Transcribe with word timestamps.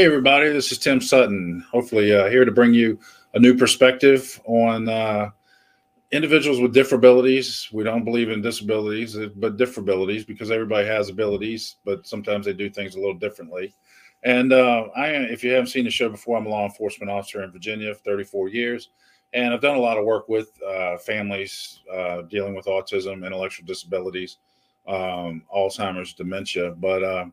Hey, 0.00 0.06
everybody, 0.06 0.48
this 0.48 0.72
is 0.72 0.78
Tim 0.78 0.98
Sutton. 0.98 1.62
Hopefully, 1.70 2.10
uh, 2.10 2.30
here 2.30 2.46
to 2.46 2.50
bring 2.50 2.72
you 2.72 2.98
a 3.34 3.38
new 3.38 3.54
perspective 3.54 4.40
on 4.46 4.88
uh, 4.88 5.28
individuals 6.10 6.58
with 6.58 6.74
differabilities. 6.74 7.70
We 7.70 7.84
don't 7.84 8.06
believe 8.06 8.30
in 8.30 8.40
disabilities, 8.40 9.14
uh, 9.14 9.28
but 9.36 9.58
differabilities 9.58 10.26
because 10.26 10.50
everybody 10.50 10.86
has 10.86 11.10
abilities, 11.10 11.76
but 11.84 12.06
sometimes 12.06 12.46
they 12.46 12.54
do 12.54 12.70
things 12.70 12.94
a 12.94 12.98
little 12.98 13.18
differently. 13.18 13.74
And 14.22 14.54
uh, 14.54 14.84
I, 14.96 15.08
if 15.08 15.44
you 15.44 15.50
haven't 15.50 15.66
seen 15.66 15.84
the 15.84 15.90
show 15.90 16.08
before, 16.08 16.38
I'm 16.38 16.46
a 16.46 16.48
law 16.48 16.64
enforcement 16.64 17.10
officer 17.10 17.42
in 17.42 17.52
Virginia 17.52 17.94
for 17.94 18.00
34 18.00 18.48
years. 18.48 18.88
And 19.34 19.52
I've 19.52 19.60
done 19.60 19.76
a 19.76 19.80
lot 19.80 19.98
of 19.98 20.06
work 20.06 20.30
with 20.30 20.50
uh, 20.62 20.96
families 20.96 21.82
uh, 21.94 22.22
dealing 22.22 22.54
with 22.54 22.64
autism, 22.64 23.26
intellectual 23.26 23.66
disabilities, 23.66 24.38
um, 24.88 25.42
Alzheimer's, 25.54 26.14
dementia. 26.14 26.70
But 26.70 27.30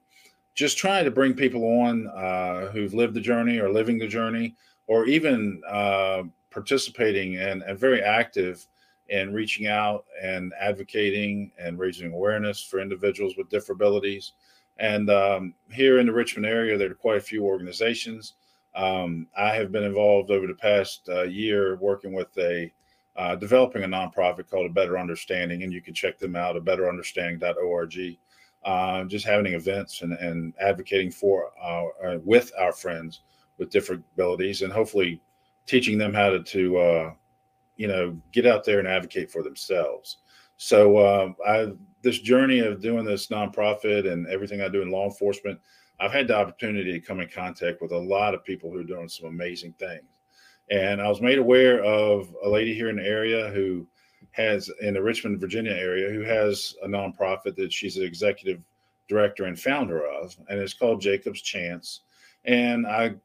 just 0.58 0.77
trying 0.77 1.05
to 1.05 1.11
bring 1.11 1.36
people 1.36 1.63
on 1.63 2.08
uh, 2.08 2.72
who've 2.72 2.95
lived 2.95 3.13
the 3.13 3.22
journey 3.22 3.59
or 3.59 3.72
living 3.72 4.00
the 4.00 4.08
journey 4.08 4.55
or 4.88 5.05
even 5.05 5.61
uh, 5.69 6.23
participating 6.49 7.38
and, 7.38 7.61
and 7.61 7.80
very 7.80 8.02
active 8.02 8.66
in 9.09 9.31
reaching 9.31 9.67
out 9.67 10.05
and 10.22 10.52
advocating 10.59 11.52
and 11.59 11.77
raising 11.77 12.11
awareness 12.11 12.61
for 12.61 12.80
individuals 12.80 13.36
with 13.38 13.49
disabilities. 13.49 14.33
And 14.80 15.11
um, 15.11 15.53
here 15.72 15.99
in 15.99 16.08
the 16.08 16.14
Richmond 16.14 16.47
area, 16.47 16.75
there 16.75 16.89
are 16.89 16.95
quite 16.95 17.17
a 17.17 17.21
few 17.21 17.45
organizations. 17.45 18.33
Um, 18.75 19.27
I 19.38 19.53
have 19.53 19.71
been 19.71 19.83
involved 19.83 20.31
over 20.31 20.47
the 20.47 20.55
past 20.55 21.08
uh, 21.08 21.23
year 21.23 21.77
working 21.77 22.14
with 22.14 22.36
a 22.39 22.71
uh, 23.16 23.36
developing 23.36 23.83
a 23.83 23.88
nonprofit 23.88 24.49
called 24.49 24.67
A 24.67 24.73
Better 24.73 24.97
Understanding, 24.97 25.64
and 25.64 25.73
you 25.73 25.81
can 25.81 25.94
check 25.94 26.19
them 26.19 26.36
out 26.36 26.55
at 26.55 26.64
betterunderstanding.org 26.64 28.17
uh, 28.68 29.06
just 29.06 29.26
having 29.26 29.54
events 29.54 30.02
and, 30.02 30.12
and 30.14 30.54
advocating 30.60 31.10
for 31.10 31.52
our, 31.62 31.94
uh, 32.06 32.18
with 32.26 32.52
our 32.60 32.73
friends 32.73 33.22
with 33.58 33.70
different 33.70 34.04
abilities 34.14 34.62
and 34.62 34.73
hopefully 34.73 35.22
teaching 35.66 35.98
them 35.98 36.14
how 36.14 36.30
to, 36.30 36.44
to 36.44 36.78
uh, 36.78 37.14
you 37.78 37.88
know, 37.88 38.16
get 38.34 38.45
out 38.45 38.66
there 38.66 38.80
and 38.80 38.88
advocate 38.88 39.32
for 39.32 39.42
themselves. 39.42 40.18
So 40.58 40.98
uh, 40.98 41.30
I 41.48 41.72
this 42.02 42.20
journey 42.20 42.60
of 42.60 42.82
doing 42.82 43.06
this 43.06 43.28
nonprofit 43.28 44.12
and 44.12 44.28
everything 44.28 44.62
I 44.62 44.68
do 44.68 44.82
in 44.82 44.92
law 44.92 45.06
enforcement, 45.06 45.60
I've 46.02 46.12
had 46.12 46.28
the 46.28 46.36
opportunity 46.36 46.92
to 46.92 47.00
come 47.00 47.22
in 47.22 47.30
contact 47.30 47.82
with 47.82 47.94
a 47.94 47.98
lot 47.98 48.34
of 48.34 48.44
people 48.44 48.70
who 48.70 48.80
are 48.80 48.84
doing 48.84 49.08
some 49.08 49.30
amazing 49.30 49.73
things. 49.80 50.04
And 50.70 51.02
I 51.02 51.08
was 51.08 51.22
made 51.22 51.38
aware 51.38 51.82
of 51.86 52.36
a 52.44 52.50
lady 52.50 52.73
here 52.73 52.90
in 52.90 52.98
the 52.98 53.08
area 53.08 53.50
who 53.50 53.88
has 54.38 54.69
in 54.81 54.93
the 54.93 55.02
Richmond, 55.02 55.41
Virginia 55.41 55.71
area, 55.71 56.11
who 56.11 56.21
has 56.21 56.75
a 56.83 56.88
nonprofit 56.88 57.55
that 57.55 57.73
she's 57.73 57.98
an 57.98 58.03
executive 58.03 58.61
director 59.09 59.45
and 59.45 59.59
founder 59.59 60.05
of, 60.05 60.37
and 60.48 60.59
it's 60.59 60.75
called 60.75 61.02
Jacob's 61.02 61.42
Chance. 61.42 62.02
And 62.45 62.86
I 62.86 63.15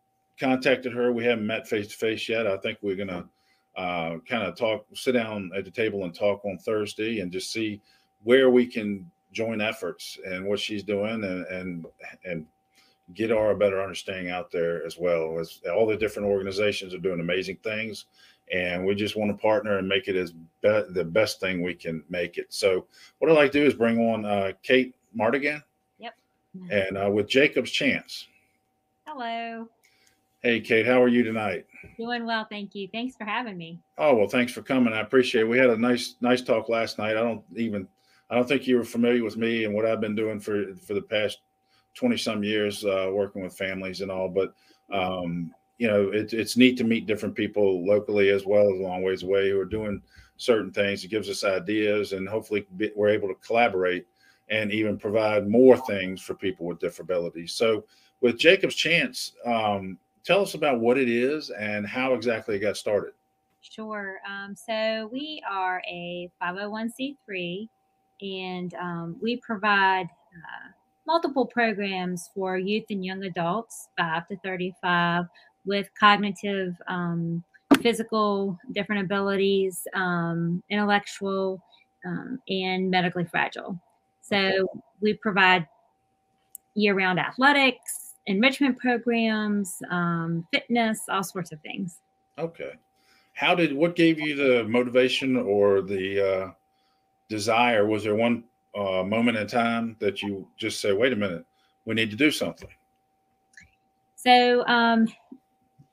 contacted 0.40 0.92
her. 0.92 1.12
We 1.12 1.24
haven't 1.24 1.46
met 1.46 1.68
face 1.68 1.88
to 1.88 1.96
face 1.96 2.28
yet. 2.28 2.46
I 2.46 2.56
think 2.56 2.78
we're 2.80 2.96
gonna 2.96 3.28
uh, 3.76 4.16
kind 4.26 4.42
of 4.44 4.56
talk, 4.56 4.86
sit 4.94 5.12
down 5.12 5.50
at 5.56 5.64
the 5.64 5.70
table 5.70 6.04
and 6.04 6.14
talk 6.14 6.44
on 6.44 6.58
Thursday, 6.58 7.20
and 7.20 7.30
just 7.30 7.52
see 7.52 7.80
where 8.24 8.48
we 8.48 8.66
can 8.66 9.10
join 9.32 9.60
efforts 9.60 10.18
and 10.24 10.46
what 10.46 10.60
she's 10.60 10.82
doing, 10.82 11.24
and 11.24 11.46
and 11.46 11.86
and 12.24 12.46
get 13.14 13.30
our 13.30 13.54
better 13.54 13.82
understanding 13.82 14.30
out 14.30 14.50
there 14.50 14.84
as 14.86 14.96
well. 14.96 15.38
As 15.38 15.60
all 15.74 15.86
the 15.86 15.96
different 15.96 16.28
organizations 16.28 16.94
are 16.94 16.98
doing 16.98 17.20
amazing 17.20 17.58
things, 17.62 18.06
and 18.50 18.84
we 18.84 18.94
just 18.94 19.16
want 19.16 19.30
to 19.30 19.41
partner 19.41 19.78
and 19.78 19.86
make 19.86 20.08
it 20.08 20.16
as 20.16 20.32
be- 20.32 20.84
the 20.91 21.04
best 21.04 21.41
thing 21.41 21.62
we 21.62 21.75
can 21.75 22.03
make 22.08 22.38
it. 22.38 22.47
So 22.48 22.86
what 23.19 23.30
I'd 23.30 23.34
like 23.34 23.53
to 23.53 23.60
do 23.60 23.66
is 23.66 23.75
bring 23.75 23.98
on 23.98 24.25
uh, 24.25 24.53
Kate 24.62 24.94
Martigan. 25.19 25.62
Yep. 25.98 26.14
And 26.70 26.98
uh, 26.98 27.10
with 27.10 27.28
Jacob's 27.28 27.70
Chance. 27.70 28.28
Hello. 29.06 29.69
Hey, 30.42 30.60
Kate, 30.60 30.84
how 30.84 31.00
are 31.00 31.08
you 31.08 31.22
tonight? 31.22 31.66
Doing 31.97 32.26
well, 32.26 32.47
thank 32.50 32.75
you. 32.75 32.88
Thanks 32.92 33.14
for 33.16 33.25
having 33.25 33.56
me. 33.56 33.78
Oh 33.97 34.16
well, 34.16 34.28
thanks 34.28 34.52
for 34.52 34.62
coming. 34.62 34.92
I 34.92 35.00
appreciate 35.00 35.42
it. 35.42 35.48
We 35.48 35.58
had 35.58 35.70
a 35.70 35.76
nice, 35.76 36.16
nice 36.20 36.42
talk 36.42 36.69
last 36.69 36.98
night. 36.98 37.16
I 37.16 37.22
don't 37.22 37.44
even, 37.54 37.86
I 38.28 38.34
don't 38.34 38.48
think 38.48 38.66
you 38.66 38.76
were 38.76 38.84
familiar 38.84 39.22
with 39.22 39.36
me 39.36 39.64
and 39.64 39.75
what 39.75 39.86
I've 39.86 40.00
been 40.00 40.16
doing 40.16 40.41
for 40.41 40.75
for 40.75 40.94
the 40.94 41.02
past 41.02 41.38
twenty 41.94 42.16
some 42.16 42.42
years, 42.42 42.84
uh, 42.84 43.10
working 43.12 43.42
with 43.42 43.56
families 43.56 44.00
and 44.00 44.10
all. 44.10 44.28
But 44.28 44.52
um, 44.92 45.54
you 45.78 45.88
know, 45.88 46.10
it, 46.10 46.32
it's 46.32 46.56
neat 46.56 46.76
to 46.78 46.84
meet 46.84 47.06
different 47.06 47.34
people 47.34 47.84
locally 47.84 48.30
as 48.30 48.44
well 48.46 48.72
as 48.72 48.78
a 48.78 48.82
long 48.82 49.02
ways 49.02 49.22
away 49.22 49.50
who 49.50 49.58
are 49.58 49.64
doing 49.64 50.02
certain 50.36 50.72
things. 50.72 51.04
It 51.04 51.08
gives 51.08 51.28
us 51.28 51.44
ideas, 51.44 52.12
and 52.12 52.28
hopefully, 52.28 52.66
we're 52.94 53.08
able 53.08 53.28
to 53.28 53.34
collaborate 53.46 54.06
and 54.48 54.72
even 54.72 54.98
provide 54.98 55.48
more 55.48 55.76
things 55.76 56.20
for 56.20 56.34
people 56.34 56.66
with 56.66 56.78
disabilities. 56.78 57.54
So, 57.54 57.84
with 58.20 58.38
Jacob's 58.38 58.74
Chance, 58.74 59.32
um, 59.44 59.98
tell 60.24 60.42
us 60.42 60.54
about 60.54 60.80
what 60.80 60.98
it 60.98 61.08
is 61.08 61.50
and 61.50 61.86
how 61.86 62.14
exactly 62.14 62.56
it 62.56 62.60
got 62.60 62.76
started. 62.76 63.12
Sure. 63.60 64.18
Um, 64.28 64.54
so, 64.54 65.08
we 65.12 65.42
are 65.50 65.82
a 65.88 66.30
501c3 66.42 67.68
and 68.20 68.74
um, 68.74 69.16
we 69.20 69.36
provide 69.38 70.06
uh, 70.06 70.70
multiple 71.06 71.46
programs 71.46 72.30
for 72.34 72.56
youth 72.56 72.84
and 72.90 73.04
young 73.04 73.24
adults, 73.24 73.88
5 73.98 74.28
to 74.28 74.36
35, 74.38 75.24
with 75.64 75.88
cognitive, 75.98 76.74
um, 76.88 77.42
physical, 77.80 78.58
different 78.72 79.04
abilities, 79.04 79.86
um, 79.94 80.62
intellectual, 80.68 81.62
um, 82.04 82.40
and 82.48 82.90
medically 82.90 83.24
fragile. 83.24 83.78
So 84.20 84.68
we 85.00 85.14
provide 85.14 85.66
year 86.74 86.94
round 86.94 87.18
athletics, 87.18 88.14
enrichment 88.26 88.78
programs, 88.78 89.76
um, 89.90 90.46
fitness, 90.52 91.00
all 91.08 91.22
sorts 91.24 91.52
of 91.52 91.60
things. 91.60 91.98
Okay. 92.38 92.72
How 93.34 93.54
did 93.54 93.74
what 93.74 93.96
gave 93.96 94.20
you 94.20 94.34
the 94.36 94.64
motivation 94.68 95.36
or 95.36 95.82
the 95.82 96.20
uh, 96.20 96.50
desire? 97.28 97.86
Was 97.86 98.04
there 98.04 98.14
one 98.14 98.44
uh, 98.74 99.02
moment 99.02 99.38
in 99.38 99.46
time 99.46 99.96
that 100.00 100.22
you 100.22 100.46
just 100.56 100.80
say, 100.80 100.92
wait 100.92 101.12
a 101.12 101.16
minute, 101.16 101.44
we 101.84 101.94
need 101.94 102.10
to 102.10 102.16
do 102.16 102.30
something? 102.30 102.68
So 104.16 104.64
um, 104.66 105.08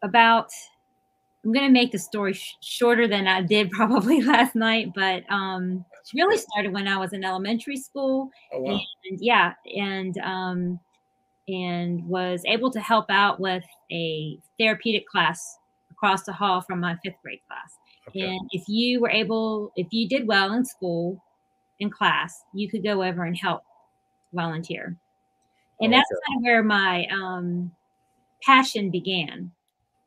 about 0.01 0.49
I'm 1.43 1.53
going 1.53 1.65
to 1.65 1.71
make 1.71 1.91
the 1.91 1.99
story 1.99 2.33
sh- 2.33 2.57
shorter 2.61 3.07
than 3.07 3.27
I 3.27 3.41
did 3.41 3.71
probably 3.71 4.21
last 4.21 4.55
night, 4.55 4.91
but 4.93 5.23
um, 5.29 5.85
it 6.13 6.17
really 6.17 6.37
started 6.37 6.73
when 6.73 6.87
I 6.87 6.97
was 6.97 7.13
in 7.13 7.23
elementary 7.23 7.77
school. 7.77 8.29
Oh, 8.53 8.61
wow. 8.61 8.79
And 9.09 9.19
yeah, 9.21 9.53
and 9.75 10.17
um, 10.19 10.79
and 11.47 12.05
was 12.05 12.43
able 12.45 12.71
to 12.71 12.79
help 12.79 13.05
out 13.09 13.39
with 13.39 13.63
a 13.91 14.37
therapeutic 14.59 15.07
class 15.07 15.57
across 15.91 16.23
the 16.23 16.33
hall 16.33 16.61
from 16.61 16.79
my 16.79 16.95
fifth 17.03 17.15
grade 17.23 17.39
class. 17.47 17.77
Okay. 18.09 18.21
And 18.21 18.49
if 18.51 18.67
you 18.67 19.01
were 19.01 19.09
able, 19.09 19.71
if 19.75 19.87
you 19.91 20.07
did 20.07 20.27
well 20.27 20.53
in 20.53 20.65
school, 20.65 21.23
in 21.79 21.89
class, 21.89 22.43
you 22.53 22.69
could 22.69 22.83
go 22.83 23.03
over 23.03 23.23
and 23.23 23.37
help 23.37 23.63
volunteer. 24.33 24.97
And 25.81 25.93
oh, 25.93 25.97
that's 25.97 26.09
okay. 26.11 26.21
kind 26.27 26.39
of 26.39 26.43
where 26.43 26.63
my 26.63 27.07
um, 27.07 27.71
passion 28.43 28.89
began 28.89 29.51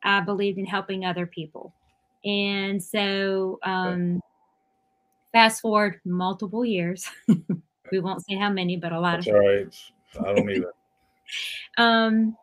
I 0.03 0.19
believed 0.19 0.57
in 0.57 0.65
helping 0.65 1.05
other 1.05 1.25
people. 1.25 1.73
And 2.25 2.81
so, 2.81 3.59
um, 3.63 4.21
fast 5.31 5.61
forward 5.61 5.99
multiple 6.05 6.63
years, 6.63 7.09
we 7.91 7.99
won't 7.99 8.25
say 8.25 8.35
how 8.35 8.49
many, 8.49 8.77
but 8.77 8.91
a 8.91 8.99
lot 8.99 9.17
That's 9.17 9.27
of. 9.27 9.33
All 9.35 9.39
right, 9.39 9.91
I 10.19 10.33
don't 10.33 10.49
either. 10.49 10.73
um, 11.77 12.37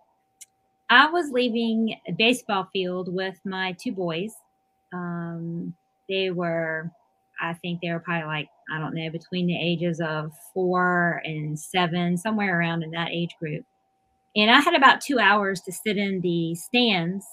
I 0.91 1.09
was 1.09 1.31
leaving 1.31 1.97
a 2.09 2.13
baseball 2.13 2.69
field 2.73 3.15
with 3.15 3.39
my 3.45 3.77
two 3.81 3.93
boys. 3.93 4.33
Um, 4.93 5.75
they 6.09 6.31
were, 6.31 6.91
I 7.41 7.55
think 7.55 7.81
they 7.81 7.93
were 7.93 8.01
probably 8.01 8.27
like, 8.27 8.49
I 8.73 8.79
don't 8.79 8.95
know, 8.95 9.09
between 9.09 9.47
the 9.47 9.57
ages 9.57 10.01
of 10.01 10.33
four 10.53 11.23
and 11.25 11.59
seven, 11.59 12.17
somewhere 12.17 12.59
around 12.59 12.83
in 12.83 12.91
that 12.91 13.11
age 13.13 13.37
group. 13.39 13.65
And 14.35 14.51
I 14.51 14.61
had 14.61 14.75
about 14.75 15.01
two 15.01 15.19
hours 15.19 15.61
to 15.63 15.73
sit 15.73 15.97
in 15.97 16.21
the 16.21 16.55
stands 16.55 17.25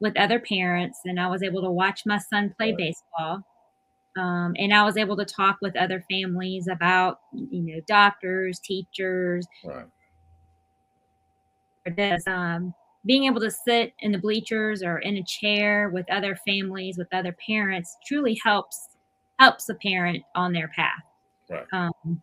with 0.00 0.16
other 0.18 0.38
parents, 0.38 1.00
and 1.04 1.18
I 1.18 1.28
was 1.28 1.42
able 1.42 1.62
to 1.62 1.70
watch 1.70 2.02
my 2.06 2.18
son 2.18 2.54
play 2.56 2.72
baseball. 2.72 3.42
Um, 4.18 4.54
and 4.58 4.72
I 4.72 4.82
was 4.82 4.96
able 4.96 5.16
to 5.18 5.24
talk 5.26 5.58
with 5.60 5.76
other 5.76 6.02
families 6.10 6.68
about, 6.68 7.20
you 7.34 7.62
know, 7.62 7.80
doctors, 7.86 8.58
teachers. 8.58 9.46
Right. 9.62 9.86
This, 11.96 12.26
um, 12.26 12.74
being 13.04 13.24
able 13.24 13.40
to 13.40 13.50
sit 13.50 13.92
in 14.00 14.12
the 14.12 14.18
bleachers 14.18 14.82
or 14.82 14.98
in 14.98 15.16
a 15.18 15.22
chair 15.22 15.90
with 15.90 16.10
other 16.10 16.36
families, 16.46 16.98
with 16.98 17.08
other 17.12 17.36
parents, 17.46 17.96
truly 18.06 18.38
helps 18.42 18.88
helps 19.38 19.68
a 19.68 19.74
parent 19.74 20.22
on 20.34 20.52
their 20.52 20.68
path. 20.68 21.02
Right. 21.48 21.66
Um, 21.72 22.22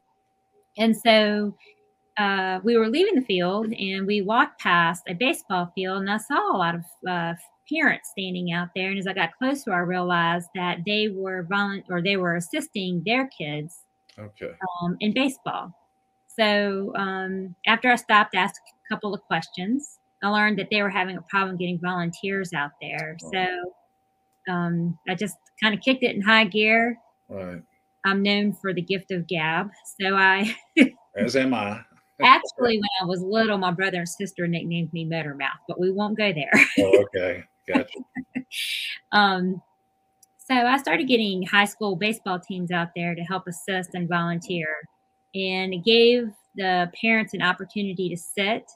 and 0.77 0.97
so 0.97 1.55
uh, 2.17 2.59
we 2.63 2.75
were 2.75 2.89
leaving 2.89 3.15
the 3.15 3.21
field 3.21 3.71
and 3.71 4.07
we 4.07 4.21
walked 4.23 4.59
past 4.59 5.03
a 5.07 5.13
baseball 5.13 5.71
field, 5.75 6.01
and 6.01 6.09
I 6.09 6.17
saw 6.17 6.55
a 6.55 6.57
lot 6.57 6.75
of 6.75 6.81
uh, 7.07 7.33
parents 7.73 8.09
standing 8.11 8.51
out 8.51 8.69
there. 8.75 8.89
And 8.89 8.99
as 8.99 9.07
I 9.07 9.13
got 9.13 9.31
closer, 9.37 9.73
I 9.73 9.79
realized 9.79 10.47
that 10.55 10.79
they 10.85 11.07
were 11.09 11.43
volunteer 11.49 11.97
or 11.97 12.01
they 12.01 12.17
were 12.17 12.35
assisting 12.35 13.01
their 13.05 13.27
kids 13.27 13.79
Okay. 14.19 14.51
um, 14.83 14.97
in 14.99 15.13
baseball. 15.13 15.73
So 16.27 16.93
um, 16.95 17.55
after 17.67 17.91
I 17.91 17.95
stopped, 17.95 18.35
asked 18.35 18.59
a 18.89 18.93
couple 18.93 19.13
of 19.13 19.21
questions, 19.21 19.99
I 20.23 20.29
learned 20.29 20.57
that 20.59 20.67
they 20.71 20.81
were 20.81 20.89
having 20.89 21.17
a 21.17 21.21
problem 21.23 21.57
getting 21.57 21.79
volunteers 21.79 22.53
out 22.53 22.71
there. 22.81 23.17
So 23.31 23.45
um, 24.51 24.97
I 25.07 25.15
just 25.15 25.35
kind 25.61 25.73
of 25.75 25.81
kicked 25.81 26.03
it 26.03 26.15
in 26.15 26.21
high 26.21 26.45
gear. 26.45 26.97
Right. 27.29 27.61
I'm 28.05 28.21
known 28.21 28.53
for 28.53 28.73
the 28.73 28.81
gift 28.81 29.11
of 29.11 29.27
gab. 29.27 29.69
So 29.99 30.15
I 30.15 30.55
As 31.17 31.35
am 31.35 31.53
I. 31.53 31.81
actually, 32.21 32.77
when 32.77 32.89
I 33.01 33.05
was 33.05 33.21
little, 33.21 33.57
my 33.57 33.71
brother 33.71 33.99
and 33.99 34.09
sister 34.09 34.47
nicknamed 34.47 34.91
me 34.93 35.05
Motor 35.05 35.35
Mouth, 35.35 35.59
but 35.67 35.79
we 35.79 35.91
won't 35.91 36.17
go 36.17 36.33
there. 36.33 36.51
Oh, 36.79 37.05
okay. 37.15 37.43
Gotcha. 37.67 37.99
um, 39.11 39.61
so 40.37 40.53
I 40.53 40.77
started 40.77 41.07
getting 41.07 41.43
high 41.43 41.65
school 41.65 41.95
baseball 41.95 42.39
teams 42.39 42.71
out 42.71 42.89
there 42.95 43.15
to 43.15 43.21
help 43.21 43.47
assist 43.47 43.91
and 43.93 44.09
volunteer, 44.09 44.67
and 45.33 45.73
it 45.73 45.83
gave 45.85 46.31
the 46.55 46.91
parents 46.99 47.33
an 47.33 47.41
opportunity 47.41 48.09
to 48.09 48.17
sit 48.17 48.69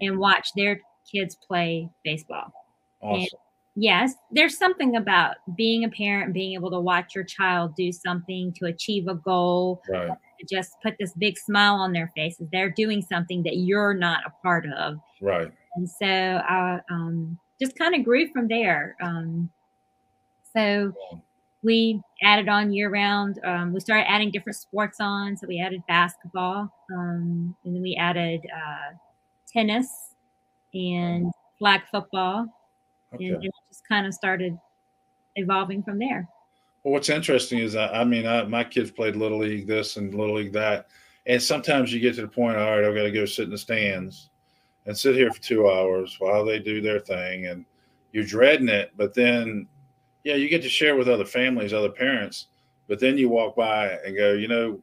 and 0.00 0.18
watch 0.18 0.50
their 0.56 0.80
kids 1.10 1.34
play 1.34 1.88
baseball. 2.04 2.52
Awesome. 3.00 3.20
And 3.20 3.28
yes, 3.74 4.14
there's 4.30 4.56
something 4.56 4.96
about 4.96 5.36
being 5.56 5.84
a 5.84 5.88
parent 5.88 6.32
being 6.32 6.54
able 6.54 6.70
to 6.70 6.80
watch 6.80 7.14
your 7.14 7.24
child 7.24 7.74
do 7.74 7.92
something 7.92 8.52
to 8.54 8.66
achieve 8.66 9.08
a 9.08 9.14
goal, 9.14 9.82
Right. 9.88 10.10
just 10.48 10.74
put 10.82 10.94
this 10.98 11.12
big 11.14 11.38
smile 11.38 11.74
on 11.74 11.92
their 11.92 12.12
faces. 12.14 12.48
They're 12.52 12.70
doing 12.70 13.02
something 13.02 13.42
that 13.44 13.56
you're 13.56 13.94
not 13.94 14.20
a 14.26 14.30
part 14.42 14.66
of. 14.72 14.98
Right. 15.20 15.50
And 15.76 15.88
so 15.88 16.06
I 16.06 16.80
um, 16.90 17.38
just 17.60 17.76
kind 17.76 17.94
of 17.94 18.04
grew 18.04 18.30
from 18.32 18.48
there. 18.48 18.96
Um, 19.00 19.50
so 20.54 20.92
we 21.62 22.00
added 22.22 22.48
on 22.48 22.72
year 22.72 22.90
round. 22.90 23.40
Um, 23.44 23.72
we 23.72 23.80
started 23.80 24.10
adding 24.10 24.30
different 24.30 24.56
sports 24.56 24.98
on. 25.00 25.36
So 25.36 25.46
we 25.46 25.60
added 25.60 25.82
basketball, 25.88 26.72
um, 26.92 27.56
and 27.64 27.74
then 27.74 27.82
we 27.82 27.96
added 27.96 28.40
uh, 28.54 28.94
tennis 29.52 30.14
and 30.74 31.32
flag 31.58 31.82
football, 31.90 32.46
Okay. 33.14 33.26
and 33.26 33.44
it 33.44 33.50
just 33.68 33.86
kind 33.88 34.06
of 34.06 34.14
started 34.14 34.56
evolving 35.36 35.82
from 35.82 35.98
there. 35.98 36.28
Well, 36.84 36.92
what's 36.92 37.08
interesting 37.08 37.58
is, 37.58 37.74
I, 37.74 37.88
I 37.88 38.04
mean, 38.04 38.26
I, 38.26 38.44
my 38.44 38.62
kids 38.62 38.90
played 38.90 39.16
little 39.16 39.38
league 39.38 39.66
this 39.66 39.96
and 39.96 40.14
little 40.14 40.36
league 40.36 40.52
that, 40.52 40.88
and 41.26 41.42
sometimes 41.42 41.92
you 41.92 42.00
get 42.00 42.14
to 42.16 42.22
the 42.22 42.28
point, 42.28 42.56
all 42.56 42.70
right, 42.70 42.84
I've 42.84 42.94
got 42.94 43.02
to 43.02 43.10
go 43.10 43.24
sit 43.24 43.44
in 43.44 43.50
the 43.50 43.58
stands 43.58 44.30
and 44.88 44.96
sit 44.96 45.14
here 45.14 45.30
for 45.30 45.40
two 45.40 45.70
hours 45.70 46.16
while 46.18 46.44
they 46.46 46.58
do 46.58 46.80
their 46.80 46.98
thing, 46.98 47.46
and 47.46 47.64
you're 48.12 48.24
dreading 48.24 48.70
it. 48.70 48.90
But 48.96 49.12
then, 49.14 49.68
yeah, 50.24 50.34
you 50.34 50.48
get 50.48 50.62
to 50.62 50.68
share 50.68 50.96
with 50.96 51.08
other 51.08 51.26
families, 51.26 51.74
other 51.74 51.90
parents. 51.90 52.46
But 52.88 52.98
then 52.98 53.18
you 53.18 53.28
walk 53.28 53.54
by 53.54 53.90
and 54.04 54.16
go, 54.16 54.32
you 54.32 54.48
know, 54.48 54.80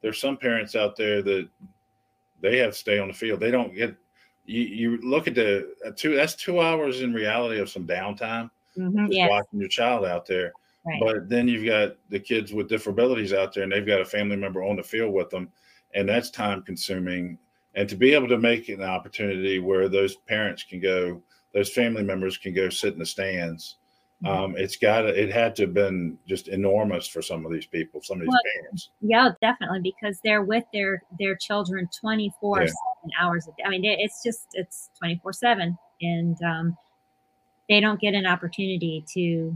there's 0.00 0.20
some 0.20 0.36
parents 0.36 0.76
out 0.76 0.94
there 0.96 1.22
that 1.22 1.48
they 2.40 2.58
have 2.58 2.70
to 2.70 2.78
stay 2.78 3.00
on 3.00 3.08
the 3.08 3.14
field. 3.14 3.40
They 3.40 3.50
don't 3.50 3.74
get. 3.74 3.96
You, 4.44 4.62
you 4.62 4.96
look 4.98 5.26
at 5.26 5.34
the 5.34 5.74
uh, 5.84 5.90
two. 5.96 6.14
That's 6.14 6.36
two 6.36 6.60
hours 6.60 7.00
in 7.00 7.12
reality 7.12 7.58
of 7.60 7.68
some 7.68 7.84
downtime. 7.84 8.48
Mhm, 8.78 9.06
Just 9.08 9.18
Yeah, 9.18 9.26
watching 9.28 9.58
your 9.58 9.68
child 9.68 10.04
out 10.04 10.24
there. 10.24 10.52
right. 10.84 11.00
But 11.00 11.28
then 11.28 11.48
you've 11.48 11.66
got 11.66 11.96
the 12.10 12.20
kids 12.20 12.52
with 12.52 12.68
disabilities 12.68 13.32
out 13.32 13.52
there, 13.54 13.64
and 13.64 13.72
they've 13.72 13.84
got 13.84 14.00
a 14.00 14.04
family 14.04 14.36
member 14.36 14.62
on 14.62 14.76
the 14.76 14.84
field 14.84 15.12
with 15.12 15.30
them, 15.30 15.50
and 15.94 16.08
that's 16.08 16.30
time 16.30 16.62
consuming. 16.62 17.38
And 17.76 17.88
to 17.90 17.94
be 17.94 18.14
able 18.14 18.28
to 18.28 18.38
make 18.38 18.68
an 18.70 18.82
opportunity 18.82 19.58
where 19.58 19.88
those 19.88 20.16
parents 20.16 20.62
can 20.64 20.80
go, 20.80 21.22
those 21.52 21.70
family 21.72 22.02
members 22.02 22.38
can 22.38 22.54
go 22.54 22.70
sit 22.70 22.94
in 22.94 22.98
the 22.98 23.06
stands, 23.06 23.76
Mhm. 24.24 24.28
um, 24.28 24.56
it's 24.56 24.76
got 24.76 25.02
to, 25.02 25.08
it 25.08 25.30
had 25.30 25.54
to 25.56 25.64
have 25.64 25.74
been 25.74 26.18
just 26.26 26.48
enormous 26.48 27.06
for 27.06 27.20
some 27.20 27.44
of 27.44 27.52
these 27.52 27.66
people, 27.66 28.00
some 28.02 28.16
of 28.16 28.22
these 28.22 28.28
Well, 28.28 28.40
parents. 28.62 28.90
Yeah, 29.02 29.30
definitely 29.42 29.80
because 29.82 30.18
they're 30.24 30.42
with 30.42 30.64
their 30.72 31.02
their 31.18 31.36
children 31.36 31.86
24 32.00 32.62
Yeah. 32.62 32.66
7 32.68 33.10
hours 33.20 33.46
a 33.46 33.50
day. 33.58 33.64
I 33.66 33.68
mean, 33.68 33.84
it- 33.84 34.00
it's 34.00 34.22
just 34.24 34.46
it's 34.54 34.88
24 34.98 35.34
7 35.34 35.76
and 36.00 36.42
um, 36.42 36.76
they 37.68 37.78
don't 37.80 38.00
get 38.00 38.14
an 38.14 38.24
opportunity 38.26 39.04
to 39.12 39.54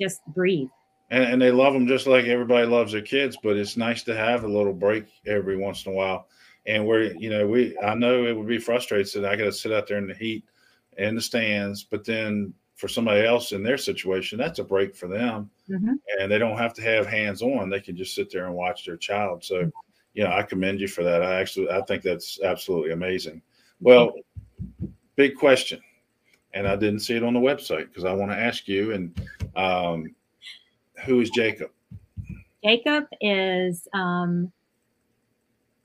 just 0.00 0.24
breathe. 0.26 0.68
And, 1.10 1.24
and 1.24 1.42
they 1.42 1.50
love 1.50 1.74
them 1.74 1.88
just 1.88 2.06
like 2.06 2.26
everybody 2.26 2.66
loves 2.66 2.92
their 2.92 3.02
kids, 3.02 3.36
but 3.42 3.56
it's 3.56 3.76
nice 3.76 4.04
to 4.04 4.14
have 4.14 4.44
a 4.44 4.48
little 4.48 4.72
break 4.72 5.06
every 5.26 5.56
once 5.56 5.84
in 5.84 5.92
a 5.92 5.94
while. 5.96 6.28
And 6.66 6.86
we're, 6.86 7.12
you 7.14 7.30
know, 7.30 7.46
we, 7.46 7.76
I 7.78 7.94
know 7.94 8.26
it 8.26 8.36
would 8.36 8.46
be 8.46 8.58
frustrating 8.58 9.22
that 9.22 9.30
I 9.30 9.36
got 9.36 9.44
to 9.44 9.52
sit 9.52 9.72
out 9.72 9.86
there 9.86 9.98
in 9.98 10.06
the 10.06 10.14
heat 10.14 10.44
in 10.96 11.14
the 11.14 11.20
stands, 11.20 11.84
but 11.84 12.04
then 12.04 12.54
for 12.74 12.88
somebody 12.88 13.24
else 13.24 13.52
in 13.52 13.62
their 13.62 13.78
situation, 13.78 14.38
that's 14.38 14.58
a 14.58 14.64
break 14.64 14.96
for 14.96 15.06
them. 15.06 15.50
Mhm. 15.68 15.94
And 16.18 16.30
they 16.30 16.38
don't 16.38 16.58
have 16.58 16.74
to 16.74 16.82
have 16.82 17.06
hands 17.06 17.42
on. 17.42 17.68
They 17.68 17.80
can 17.80 17.96
just 17.96 18.14
sit 18.14 18.30
there 18.30 18.46
and 18.46 18.54
watch 18.54 18.84
their 18.84 18.96
child. 18.96 19.44
So, 19.44 19.70
you 20.14 20.24
know, 20.24 20.32
I 20.32 20.42
commend 20.42 20.80
you 20.80 20.88
for 20.88 21.04
that. 21.04 21.22
I 21.22 21.40
actually, 21.40 21.70
I 21.70 21.82
think 21.82 22.02
that's 22.02 22.40
absolutely 22.42 22.92
amazing. 22.92 23.42
Well, 23.80 24.14
big 25.16 25.36
question. 25.36 25.80
And 26.52 26.66
I 26.68 26.76
didn't 26.76 27.00
see 27.00 27.16
it 27.16 27.24
on 27.24 27.34
the 27.34 27.40
website 27.40 27.88
because 27.88 28.04
I 28.04 28.12
want 28.12 28.30
to 28.30 28.38
ask 28.38 28.68
you. 28.68 28.92
And 28.92 29.20
um, 29.56 30.14
who 31.04 31.20
is 31.20 31.30
Jacob? 31.30 31.70
Jacob 32.64 33.06
is 33.20 33.86
um, 33.92 34.52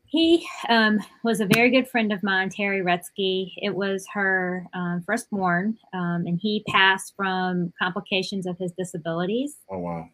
he 0.09 0.47
um, 0.69 0.99
was 1.23 1.39
a 1.39 1.45
very 1.45 1.69
good 1.69 1.87
friend 1.87 2.11
of 2.11 2.23
mine, 2.23 2.49
Terry 2.49 2.81
Rutsky. 2.81 3.53
It 3.57 3.75
was 3.75 4.07
her 4.13 4.65
um, 4.73 5.03
firstborn, 5.05 5.77
um, 5.93 6.25
and 6.25 6.39
he 6.41 6.63
passed 6.67 7.13
from 7.15 7.71
complications 7.79 8.47
of 8.47 8.57
his 8.57 8.71
disabilities. 8.71 9.57
Oh, 9.69 9.77
wow. 9.77 10.09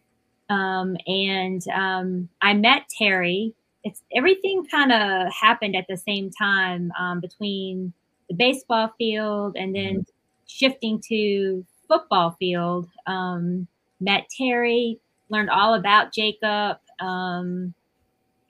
um, 0.50 0.96
and 1.06 1.62
um, 1.74 2.28
I 2.42 2.52
met 2.52 2.88
Terry. 2.98 3.54
It's 3.84 4.02
everything 4.14 4.66
kind 4.70 4.92
of 4.92 5.32
happened 5.32 5.74
at 5.76 5.86
the 5.88 5.96
same 5.96 6.30
time 6.30 6.92
um, 6.98 7.20
between 7.20 7.92
the 8.28 8.34
baseball 8.34 8.92
field 8.98 9.56
and 9.56 9.74
then 9.74 10.04
shifting 10.46 11.00
to 11.08 11.64
football 11.88 12.36
field. 12.38 12.86
Um, 13.06 13.66
met 14.00 14.28
Terry, 14.36 14.98
learned 15.30 15.48
all 15.48 15.72
about 15.74 16.12
Jacob, 16.12 16.78
um, 17.00 17.72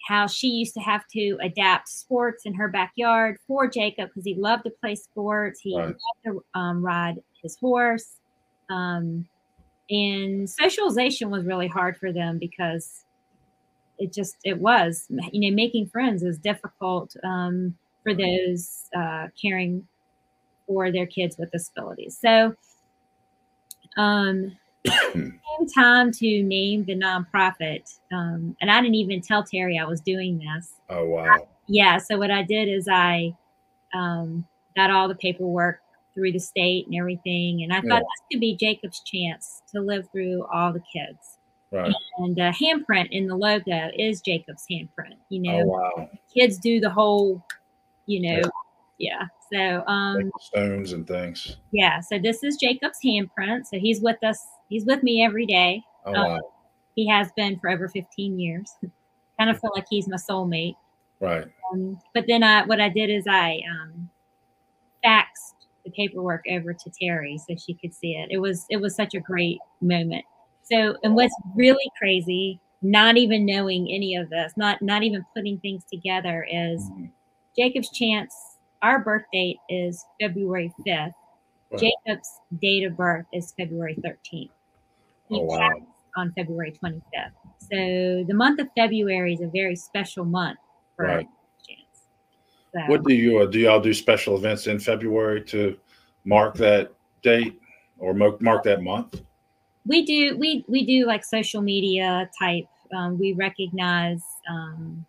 how 0.06 0.26
she 0.26 0.48
used 0.48 0.74
to 0.74 0.80
have 0.80 1.04
to 1.08 1.38
adapt 1.42 1.88
sports 1.88 2.46
in 2.46 2.54
her 2.54 2.68
backyard 2.68 3.38
for 3.46 3.68
Jacob 3.68 4.08
because 4.10 4.24
he 4.24 4.34
loved 4.34 4.64
to 4.64 4.70
play 4.70 4.94
sports. 4.94 5.60
He 5.60 5.76
Right. 5.76 5.86
loved 5.86 5.98
to 6.26 6.44
um, 6.58 6.84
ride 6.84 7.16
his 7.42 7.56
horse. 7.58 8.16
Um, 8.70 9.26
and 9.90 10.48
socialization 10.48 11.30
was 11.30 11.44
really 11.44 11.68
hard 11.68 11.96
for 11.96 12.12
them 12.12 12.38
because 12.38 13.04
it 13.98 14.12
just 14.12 14.36
it 14.44 14.58
was 14.58 15.06
you 15.32 15.48
know 15.50 15.54
making 15.54 15.88
friends 15.88 16.22
is 16.22 16.38
difficult 16.38 17.14
um, 17.24 17.74
for 18.02 18.14
those 18.14 18.88
uh, 18.96 19.28
caring 19.40 19.86
for 20.66 20.90
their 20.92 21.06
kids 21.06 21.36
with 21.38 21.50
disabilities 21.52 22.18
so 22.20 22.54
um 23.96 24.56
came 24.90 25.66
time 25.74 26.10
to 26.12 26.42
name 26.42 26.84
the 26.84 26.94
nonprofit 26.96 27.82
um, 28.12 28.56
and 28.60 28.70
i 28.70 28.80
didn't 28.80 28.94
even 28.94 29.20
tell 29.20 29.42
terry 29.44 29.78
i 29.78 29.84
was 29.84 30.00
doing 30.00 30.38
this 30.38 30.72
Oh, 30.90 31.04
wow. 31.06 31.46
yeah 31.68 31.98
so 31.98 32.16
what 32.18 32.30
i 32.30 32.42
did 32.42 32.68
is 32.68 32.88
i 32.88 33.34
um, 33.94 34.46
got 34.76 34.90
all 34.90 35.08
the 35.08 35.14
paperwork 35.14 35.80
through 36.14 36.32
the 36.32 36.38
state 36.38 36.86
and 36.86 36.94
everything 36.94 37.62
and 37.62 37.72
i 37.72 37.76
Yeah. 37.76 37.82
thought 37.90 38.02
this 38.02 38.22
could 38.32 38.40
be 38.40 38.56
jacob's 38.56 39.00
chance 39.04 39.62
to 39.74 39.80
live 39.80 40.08
through 40.12 40.44
all 40.52 40.72
the 40.72 40.82
kids 40.92 41.38
Right. 41.72 41.92
and 42.18 42.36
the 42.36 42.54
handprint 42.58 43.08
in 43.10 43.26
the 43.26 43.34
logo 43.36 43.90
is 43.98 44.20
jacob's 44.20 44.64
handprint 44.70 45.16
you 45.28 45.40
know 45.42 45.60
Oh, 45.60 45.64
wow. 45.98 46.08
kids 46.32 46.58
do 46.58 46.80
the 46.80 46.90
whole 46.90 47.42
you 48.06 48.20
know 48.20 48.42
yeah, 48.98 49.24
so 49.52 49.84
um 49.86 50.30
stones 50.40 50.92
and 50.92 51.06
things. 51.06 51.56
yeah 51.72 52.00
so 52.00 52.18
this 52.18 52.42
is 52.42 52.56
jacob's 52.56 52.98
handprint 53.04 53.66
so 53.66 53.78
he's 53.78 54.00
with 54.00 54.16
us 54.24 54.40
he's 54.68 54.84
with 54.84 55.02
me 55.02 55.24
every 55.24 55.46
day 55.46 55.82
Oh, 56.04 56.12
Um, 56.14 56.26
wow. 56.26 56.40
he 56.94 57.08
has 57.08 57.30
been 57.36 57.58
for 57.58 57.70
over 57.70 57.88
15 57.88 58.38
years 58.38 58.70
kind 59.38 59.50
of 59.50 59.60
feel 59.60 59.72
like 59.74 59.86
he's 59.90 60.08
my 60.08 60.16
soulmate 60.16 60.76
Right. 61.20 61.46
Um, 61.72 61.98
but 62.14 62.24
then 62.28 62.42
I, 62.42 62.64
what 62.66 62.80
I 62.80 62.88
did 62.90 63.08
is 63.10 63.24
I 63.28 63.60
um, 63.70 64.10
faxed 65.04 65.54
the 65.84 65.90
paperwork 65.92 66.44
over 66.50 66.74
to 66.74 66.90
Terry 67.00 67.38
so 67.38 67.54
she 67.56 67.74
could 67.74 67.94
see 67.94 68.12
it. 68.16 68.28
It 68.30 68.38
was 68.38 68.66
it 68.70 68.76
was 68.80 68.94
such 68.94 69.14
a 69.14 69.20
great 69.20 69.58
moment 69.80 70.24
So, 70.62 70.96
and 71.04 71.14
what's 71.14 71.34
really 71.54 71.90
crazy, 71.98 72.60
not 72.82 73.16
even 73.16 73.46
knowing 73.46 73.88
any 73.90 74.16
of 74.16 74.28
this, 74.30 74.52
not 74.56 74.82
not 74.82 75.02
even 75.04 75.24
putting 75.34 75.58
things 75.60 75.84
together, 75.90 76.46
is 76.50 76.90
Mhm. 76.90 77.10
Jacob's 77.56 77.90
chance. 77.90 78.34
Our 78.82 78.98
birth 78.98 79.24
date 79.32 79.58
is 79.70 80.04
February 80.20 80.72
fifth. 80.84 81.14
Right. 81.70 81.92
Jacob's 82.06 82.28
date 82.60 82.84
of 82.84 82.96
birth 82.96 83.26
is 83.32 83.52
February 83.56 83.94
thirteenth. 84.02 84.50
He 85.28 85.36
Oh, 85.36 85.42
wow. 85.44 85.70
on 86.16 86.32
February 86.32 86.72
twenty 86.72 87.02
fifth. 87.12 87.34
So 87.60 88.24
the 88.26 88.34
month 88.34 88.60
of 88.60 88.68
February 88.76 89.34
is 89.34 89.40
a 89.40 89.48
very 89.48 89.76
special 89.76 90.24
month 90.24 90.58
for 90.94 91.04
Right. 91.06 91.28
Chance. 91.66 91.80
So, 92.74 92.80
What 92.86 93.04
do 93.04 93.14
you 93.14 93.38
uh, 93.38 93.46
do? 93.46 93.58
Y'all 93.60 93.80
do 93.80 93.92
special 93.92 94.36
events 94.36 94.66
in 94.66 94.78
February 94.78 95.42
to 95.44 95.76
mark 96.24 96.54
that 96.56 96.92
date 97.22 97.60
or 97.98 98.14
mark 98.14 98.62
that 98.64 98.82
month? 98.82 99.22
we 99.86 100.04
do 100.04 100.36
we 100.36 100.64
we 100.68 100.84
do 100.84 101.06
like 101.06 101.24
social 101.24 101.62
media 101.62 102.28
type 102.38 102.66
um, 102.94 103.18
we 103.18 103.32
recognize 103.34 104.22
um, 104.50 105.06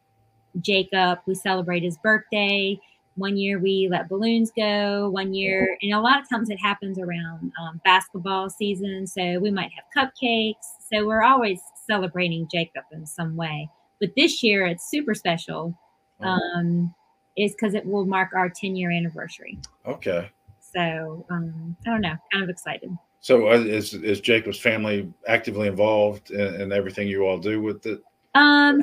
jacob 0.61 1.19
we 1.25 1.33
celebrate 1.33 1.83
his 1.83 1.97
birthday 1.97 2.79
one 3.17 3.35
year 3.35 3.59
we 3.59 3.87
let 3.91 4.07
balloons 4.07 4.51
go 4.55 5.09
one 5.09 5.33
year 5.33 5.77
and 5.81 5.93
a 5.93 5.99
lot 5.99 6.21
of 6.21 6.29
times 6.29 6.49
it 6.49 6.57
happens 6.57 6.97
around 6.99 7.51
um, 7.59 7.81
basketball 7.83 8.49
season 8.49 9.05
so 9.05 9.39
we 9.39 9.51
might 9.51 9.71
have 9.75 9.85
cupcakes 9.95 10.55
so 10.89 11.05
we're 11.05 11.23
always 11.23 11.59
celebrating 11.85 12.47
jacob 12.51 12.83
in 12.91 13.05
some 13.05 13.35
way. 13.35 13.69
But 13.99 14.11
this 14.15 14.41
year 14.43 14.65
it's 14.65 14.89
super 14.89 15.13
special 15.13 15.77
Oh, 16.19 16.25
um, 16.25 16.93
is 17.37 17.51
because 17.51 17.75
it 17.75 17.85
will 17.85 18.05
mark 18.05 18.29
our 18.35 18.49
10 18.49 18.75
year 18.75 18.89
anniversary. 18.91 19.59
Okay. 19.85 20.29
so 20.73 21.25
um, 21.29 21.75
i 21.85 21.89
don't 21.89 22.01
know 22.01 22.15
kind 22.31 22.43
of 22.43 22.49
excited. 22.49 22.89
So 23.19 23.49
uh, 23.49 23.55
is 23.55 23.93
is 23.93 24.21
Jacob's 24.21 24.59
family 24.59 25.11
actively 25.27 25.67
involved 25.67 26.31
in, 26.31 26.61
in 26.61 26.71
everything 26.71 27.07
you 27.07 27.25
all 27.25 27.37
do 27.39 27.61
with 27.61 27.85
it? 27.85 28.01
Um, 28.35 28.81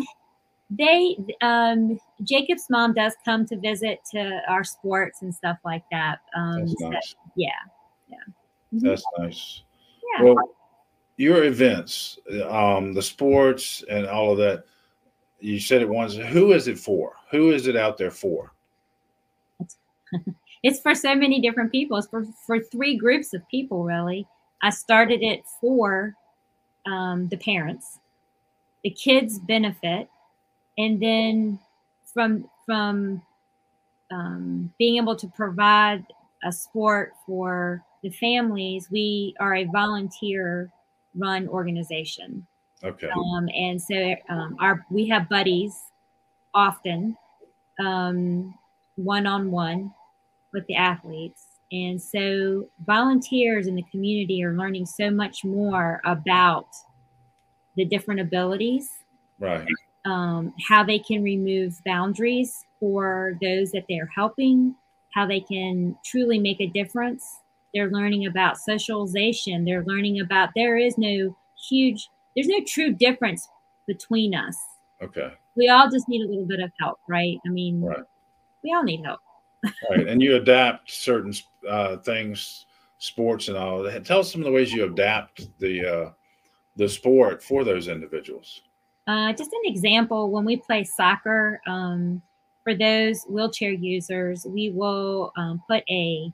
they 0.70 1.16
um 1.42 1.98
Jacob's 2.22 2.66
mom 2.70 2.94
does 2.94 3.14
come 3.24 3.46
to 3.46 3.56
visit 3.58 4.00
to 4.12 4.40
our 4.48 4.64
sports 4.64 5.22
and 5.22 5.34
stuff 5.34 5.58
like 5.64 5.84
that. 5.90 6.20
Um, 6.36 6.60
That's 6.60 6.74
so- 6.80 6.88
nice. 6.90 7.14
yeah, 7.36 7.50
yeah, 8.08 8.16
Mhm. 8.74 8.80
That's 8.80 9.04
nice. 9.18 9.62
yeah. 10.18 10.24
Well, 10.24 10.36
your 11.16 11.44
events, 11.44 12.18
um, 12.48 12.92
the 12.92 13.02
sports 13.02 13.84
and 13.88 14.06
all 14.06 14.32
of 14.32 14.38
that, 14.38 14.64
you 15.38 15.60
said 15.60 15.80
it 15.82 15.88
once. 15.88 16.14
Who 16.16 16.52
is 16.52 16.66
it 16.66 16.78
for? 16.78 17.12
Who 17.30 17.52
is 17.52 17.66
it 17.68 17.76
out 17.76 17.98
there 17.98 18.10
for? 18.10 18.52
it's 20.62 20.80
for 20.80 20.94
so 20.94 21.14
many 21.14 21.40
different 21.40 21.70
people. 21.70 21.96
It's 21.98 22.08
for 22.08 22.24
for 22.46 22.58
three 22.60 22.96
groups 22.96 23.34
of 23.34 23.46
people 23.48 23.84
really. 23.84 24.26
I 24.62 24.70
started 24.70 25.22
it 25.22 25.42
for 25.60 26.14
um, 26.86 27.28
the 27.28 27.36
parents, 27.36 27.98
the 28.82 28.90
kids 28.90 29.38
benefit, 29.38 30.08
and 30.78 31.00
then 31.00 31.58
from 32.12 32.48
from 32.66 33.22
um, 34.10 34.72
being 34.78 34.96
able 34.96 35.16
to 35.16 35.28
provide 35.28 36.04
a 36.44 36.52
sport 36.52 37.12
for 37.26 37.82
the 38.02 38.10
families, 38.10 38.88
we 38.90 39.34
are 39.40 39.54
a 39.54 39.64
volunteer 39.64 40.70
run 41.16 41.48
organization. 41.48 42.46
Okay. 42.82 43.08
Um, 43.08 43.48
and 43.54 43.80
so 43.80 44.14
um, 44.28 44.56
our 44.60 44.84
we 44.90 45.08
have 45.08 45.28
buddies 45.28 45.74
often 46.54 47.16
one 48.96 49.26
on 49.26 49.50
one 49.50 49.92
with 50.52 50.66
the 50.66 50.76
athletes. 50.76 51.42
And 51.72 52.00
so 52.00 52.68
volunteers 52.86 53.66
in 53.66 53.74
the 53.74 53.84
community 53.90 54.44
are 54.44 54.56
learning 54.56 54.86
so 54.86 55.10
much 55.10 55.44
more 55.44 56.00
about 56.04 56.68
the 57.76 57.84
different 57.84 58.20
abilities, 58.20 58.88
Right. 59.40 59.66
Um, 60.04 60.52
how 60.68 60.82
they 60.84 60.98
can 60.98 61.22
remove 61.22 61.80
boundaries 61.84 62.64
for 62.80 63.38
those 63.40 63.70
that 63.72 63.84
they're 63.88 64.10
helping, 64.14 64.74
how 65.14 65.26
they 65.26 65.40
can 65.40 65.96
truly 66.04 66.38
make 66.38 66.60
a 66.60 66.66
difference. 66.66 67.24
They're 67.74 67.90
learning 67.90 68.26
about 68.26 68.58
socialization. 68.58 69.64
They're 69.64 69.84
learning 69.84 70.20
about 70.20 70.50
there 70.54 70.76
is 70.76 70.96
no 70.98 71.36
huge, 71.68 72.08
there's 72.36 72.48
no 72.48 72.60
true 72.66 72.92
difference 72.92 73.48
between 73.86 74.34
us. 74.34 74.56
Okay. 75.02 75.32
We 75.56 75.68
all 75.68 75.90
just 75.90 76.08
need 76.08 76.22
a 76.24 76.28
little 76.28 76.46
bit 76.46 76.60
of 76.60 76.70
help, 76.80 76.98
right? 77.08 77.38
I 77.46 77.50
mean, 77.50 77.80
Right. 77.80 78.04
we 78.62 78.72
all 78.72 78.82
need 78.82 79.02
help. 79.04 79.20
Right. 79.90 80.06
And 80.06 80.20
you 80.20 80.36
adapt 80.36 80.90
certain 80.90 81.32
uh, 81.68 81.96
things, 81.98 82.66
sports 82.98 83.48
and 83.48 83.56
all. 83.56 83.82
that. 83.82 84.04
Tell 84.04 84.20
us 84.20 84.30
some 84.30 84.40
of 84.40 84.44
the 84.44 84.52
ways 84.52 84.72
you 84.72 84.84
adapt 84.84 85.58
the 85.58 85.86
uh, 85.86 86.10
the 86.76 86.88
sport 86.88 87.42
for 87.42 87.64
those 87.64 87.88
individuals. 87.88 88.62
Uh, 89.06 89.32
just 89.32 89.52
an 89.52 89.60
example 89.64 90.30
when 90.30 90.44
we 90.44 90.56
play 90.56 90.82
soccer, 90.84 91.60
um, 91.66 92.22
for 92.62 92.74
those 92.74 93.24
wheelchair 93.24 93.70
users, 93.72 94.46
we 94.46 94.70
will 94.70 95.32
um, 95.36 95.62
put 95.68 95.82
a 95.90 96.32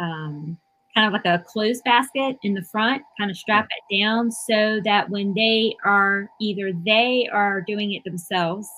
um, 0.00 0.58
kind 0.94 1.06
of 1.06 1.12
like 1.12 1.24
a 1.24 1.42
clothes 1.46 1.80
basket 1.84 2.36
in 2.42 2.54
the 2.54 2.62
front, 2.62 3.02
kind 3.16 3.30
of 3.30 3.36
strap 3.36 3.68
it 3.70 3.96
down 4.00 4.30
so 4.32 4.80
that 4.84 5.08
when 5.08 5.32
they 5.34 5.74
are 5.84 6.28
either 6.40 6.72
they 6.84 7.28
are 7.32 7.60
doing 7.60 7.92
it 7.92 8.02
themselves, 8.04 8.68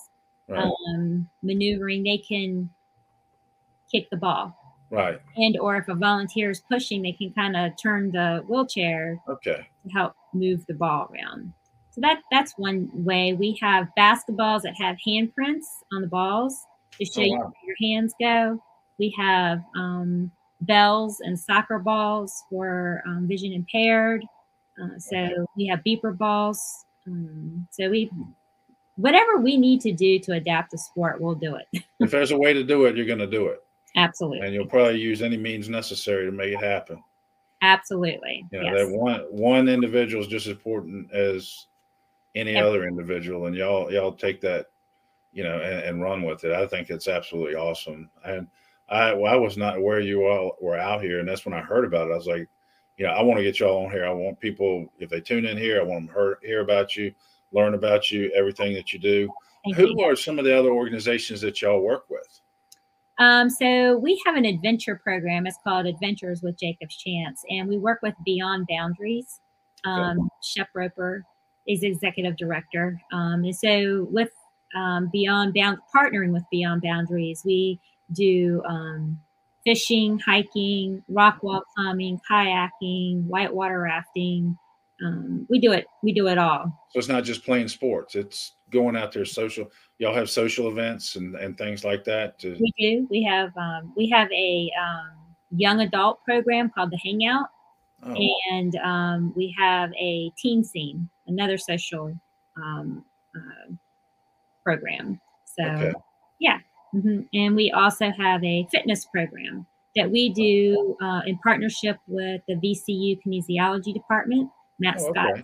Right. 0.47 0.71
um, 0.95 1.27
maneuvering, 1.43 2.03
they 2.03 2.19
can 2.19 2.69
kick 3.91 4.11
the 4.11 4.17
ball. 4.19 4.55
right. 4.91 5.19
And 5.37 5.59
or 5.59 5.77
if 5.79 5.89
a 5.89 5.95
volunteer 5.95 6.51
is 6.51 6.61
pushing, 6.61 7.01
they 7.01 7.13
can 7.13 7.33
kind 7.33 7.57
of 7.57 7.73
turn 7.83 8.13
the 8.13 8.45
wheelchair 8.47 9.19
Okay. 9.27 9.67
to 9.85 9.89
help 9.93 10.13
move 10.35 10.67
the 10.67 10.75
ball 10.75 11.11
around. 11.13 11.55
So 11.95 12.01
that 12.01 12.23
that's 12.33 12.55
one 12.57 12.89
way. 12.93 13.35
We 13.35 13.57
have 13.63 13.87
basketballs 13.97 14.63
that 14.63 14.75
have 14.77 14.97
handprints 15.07 15.63
on 15.93 16.03
the 16.03 16.09
balls 16.09 16.59
to 16.99 17.05
show 17.05 17.21
Oh, 17.21 17.25
you 17.25 17.39
where 17.39 17.53
your 17.65 17.77
hands 17.81 18.13
go. 18.21 18.61
We 18.99 19.15
have 19.17 19.63
um, 19.77 20.33
bells 20.63 21.21
and 21.21 21.39
soccer 21.39 21.79
balls 21.79 22.33
for 22.51 23.01
um, 23.07 23.29
vision 23.29 23.53
impaired. 23.53 24.25
Uh, 24.83 24.99
so 24.99 25.17
Okay. 25.17 25.35
we 25.57 25.67
have 25.69 25.81
beeper 25.87 26.17
balls. 26.19 26.61
Um, 27.07 27.69
so 27.71 27.89
we 27.89 28.11
whatever 28.97 29.37
we 29.39 29.57
need 29.57 29.81
to 29.83 29.93
do 29.93 30.19
to 30.21 30.33
adapt 30.33 30.73
the 30.73 30.79
sport, 30.79 31.21
we'll 31.21 31.35
do 31.37 31.55
it. 31.57 31.85
If 32.01 32.11
there's 32.11 32.33
a 32.33 32.37
way 32.39 32.53
to 32.53 32.65
do 32.65 32.87
it, 32.87 32.97
you're 32.97 33.07
going 33.07 33.19
to 33.21 33.27
do 33.27 33.47
it, 33.47 33.63
Absolutely, 33.97 34.41
and 34.45 34.53
you'll 34.53 34.67
probably 34.67 34.99
use 35.01 35.23
any 35.23 35.37
means 35.37 35.69
necessary 35.69 36.27
to 36.27 36.33
make 36.33 36.53
it 36.53 36.61
happen. 36.63 37.03
absolutely. 37.63 38.45
You 38.51 38.59
know, 38.63 38.65
yes. 38.65 38.89
that 38.89 38.91
one 38.91 39.21
one 39.31 39.69
individual 39.69 40.23
is 40.23 40.29
just 40.29 40.47
as 40.47 40.53
important 40.53 41.11
as 41.13 41.67
any 42.35 42.57
other 42.57 42.87
individual, 42.87 43.47
and 43.47 43.57
y'all 43.57 43.93
y'all 43.93 44.13
take 44.13 44.41
that, 44.41 44.67
you 45.33 45.45
know, 45.45 45.61
and, 45.61 45.81
and 45.85 46.03
run 46.03 46.23
with 46.23 46.45
it. 46.45 46.53
I 46.53 46.67
think 46.67 46.91
it's 46.91 47.09
absolutely 47.09 47.55
awesome. 47.55 48.11
And 48.25 48.49
I 48.89 49.13
well, 49.13 49.33
I 49.33 49.37
was 49.37 49.57
not 49.57 49.77
aware 49.77 50.01
you 50.01 50.27
all 50.27 50.57
were 50.61 50.79
out 50.79 51.03
here, 51.03 51.21
and 51.21 51.29
that's 51.29 51.45
when 51.45 51.55
I 51.55 51.61
heard 51.61 51.85
about 51.85 52.09
it. 52.09 52.13
I 52.13 52.17
was 52.17 52.27
like, 52.27 52.49
you 52.97 53.07
know, 53.07 53.13
I 53.13 53.23
want 53.23 53.39
to 53.39 53.45
get 53.45 53.61
y'all 53.61 53.85
on 53.85 53.91
here. 53.91 54.07
I 54.07 54.11
want 54.11 54.41
people 54.41 54.87
if 54.99 55.11
they 55.11 55.21
tune 55.21 55.47
in 55.47 55.57
here, 55.57 55.81
I 55.81 55.85
want 55.85 56.07
them 56.07 56.15
to 56.15 56.47
hear, 56.47 56.61
about 56.61 56.97
you, 56.97 57.13
learn 57.53 57.75
about 57.75 58.11
you, 58.11 58.31
everything 58.35 58.75
that 58.75 58.93
you 58.93 58.99
do. 58.99 59.29
Thank 59.65 59.77
Who 59.77 59.99
you. 59.99 60.05
are 60.05 60.17
some 60.17 60.39
of 60.39 60.45
the 60.45 60.57
other 60.57 60.71
organizations 60.71 61.41
that 61.41 61.63
y'all 61.63 61.81
work 61.81 62.05
with? 62.11 62.41
Um, 63.19 63.49
so 63.49 63.97
we 63.97 64.21
have 64.27 64.37
an 64.37 64.45
adventure 64.45 65.01
program. 65.03 65.47
It's 65.47 65.59
called 65.63 65.87
Adventures 65.87 66.43
with 66.43 66.59
Jacob's 66.59 66.97
Chance, 66.97 67.45
and 67.49 67.69
we 67.69 67.79
work 67.79 68.01
with 68.03 68.15
Beyond 68.25 68.67
Boundaries. 68.69 69.41
Um, 69.85 70.29
Shep 70.43 70.69
Roper 70.75 71.25
is 71.67 71.83
executive 71.83 72.37
director, 72.37 73.01
um, 73.13 73.45
and 73.45 73.57
so 73.57 74.07
with 74.11 74.31
um, 74.75 75.09
Beyond 75.13 75.55
Bound, 75.55 75.79
partnering 75.95 76.33
with 76.33 76.43
Beyond 76.51 76.83
Boundaries, 76.83 77.43
we 77.45 77.81
do 78.13 78.63
um, 78.69 79.21
fishing, 79.65 80.19
hiking, 80.19 81.03
rock 81.09 81.43
wall 81.43 81.63
climbing, 81.75 82.21
kayaking, 82.31 83.25
whitewater 83.25 83.81
rafting. 83.81 84.57
Um, 85.05 85.47
we 85.51 85.59
do 85.59 85.73
it. 85.73 85.87
We 86.03 86.13
do 86.13 86.29
it 86.29 86.39
all. 86.39 86.65
So 86.91 86.99
it's 86.99 87.09
not 87.09 87.25
just 87.25 87.45
playing 87.45 87.69
sports; 87.69 88.15
it's 88.15 88.53
going 88.71 88.97
out 88.97 89.13
there 89.13 89.25
social. 89.25 89.71
Y'all 89.99 90.15
have 90.15 90.31
social 90.31 90.69
events 90.69 91.17
and, 91.17 91.35
and 91.37 91.57
things 91.57 91.85
like 91.85 92.05
that. 92.05 92.39
To, 92.41 92.57
We 92.61 92.73
do. 92.79 93.07
We 93.11 93.23
have 93.25 93.57
um, 93.57 93.93
we 93.97 94.09
have 94.11 94.31
a 94.33 94.71
um, 94.81 95.11
young 95.51 95.81
adult 95.81 96.23
program 96.25 96.71
called 96.75 96.91
the 96.91 96.99
Hangout. 96.99 97.49
Oh, 98.07 98.35
and 98.53 98.75
um, 98.77 99.33
we 99.37 99.55
have 99.59 99.91
a 99.95 100.31
teen 100.39 100.63
scene, 100.65 101.09
another 101.27 101.57
social 101.59 102.13
um, 102.57 103.05
uh, 103.37 103.73
program. 104.63 105.21
So, 105.45 105.65
Okay. 105.65 105.93
yeah, 106.41 106.59
hmm 106.93 107.21
and 107.33 107.55
we 107.57 107.71
also 107.73 108.11
have 108.11 108.43
a 108.45 108.67
fitness 108.73 109.05
program 109.07 109.67
that 109.97 110.11
we 110.11 110.31
do 110.31 110.97
uh, 111.01 111.21
in 111.27 111.39
partnership 111.39 111.97
with 112.09 112.41
the 112.49 112.55
VCU 112.55 113.21
Kinesiology 113.25 113.95
Department, 113.95 114.51
Matt 114.81 114.97
Oh, 115.01 115.11
Scott. 115.13 115.31
okay. 115.33 115.43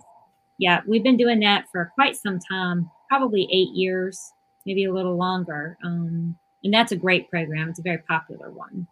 Yeah, 0.57 0.81
we've 0.87 1.03
been 1.03 1.17
doing 1.17 1.39
that 1.39 1.65
for 1.71 1.91
quite 1.95 2.15
some 2.17 2.37
time, 2.39 2.89
probably 3.09 3.47
eight 3.51 3.69
years, 3.73 4.33
maybe 4.65 4.85
a 4.85 4.93
little 4.93 5.15
longer. 5.15 5.77
Um, 5.83 6.37
and 6.63 6.73
that's 6.73 6.91
a 6.91 6.95
great 6.97 7.29
program. 7.31 7.69
It's 7.69 7.79
a 7.79 7.83
very 7.83 7.97
popular 7.99 8.51
one. 8.51 8.85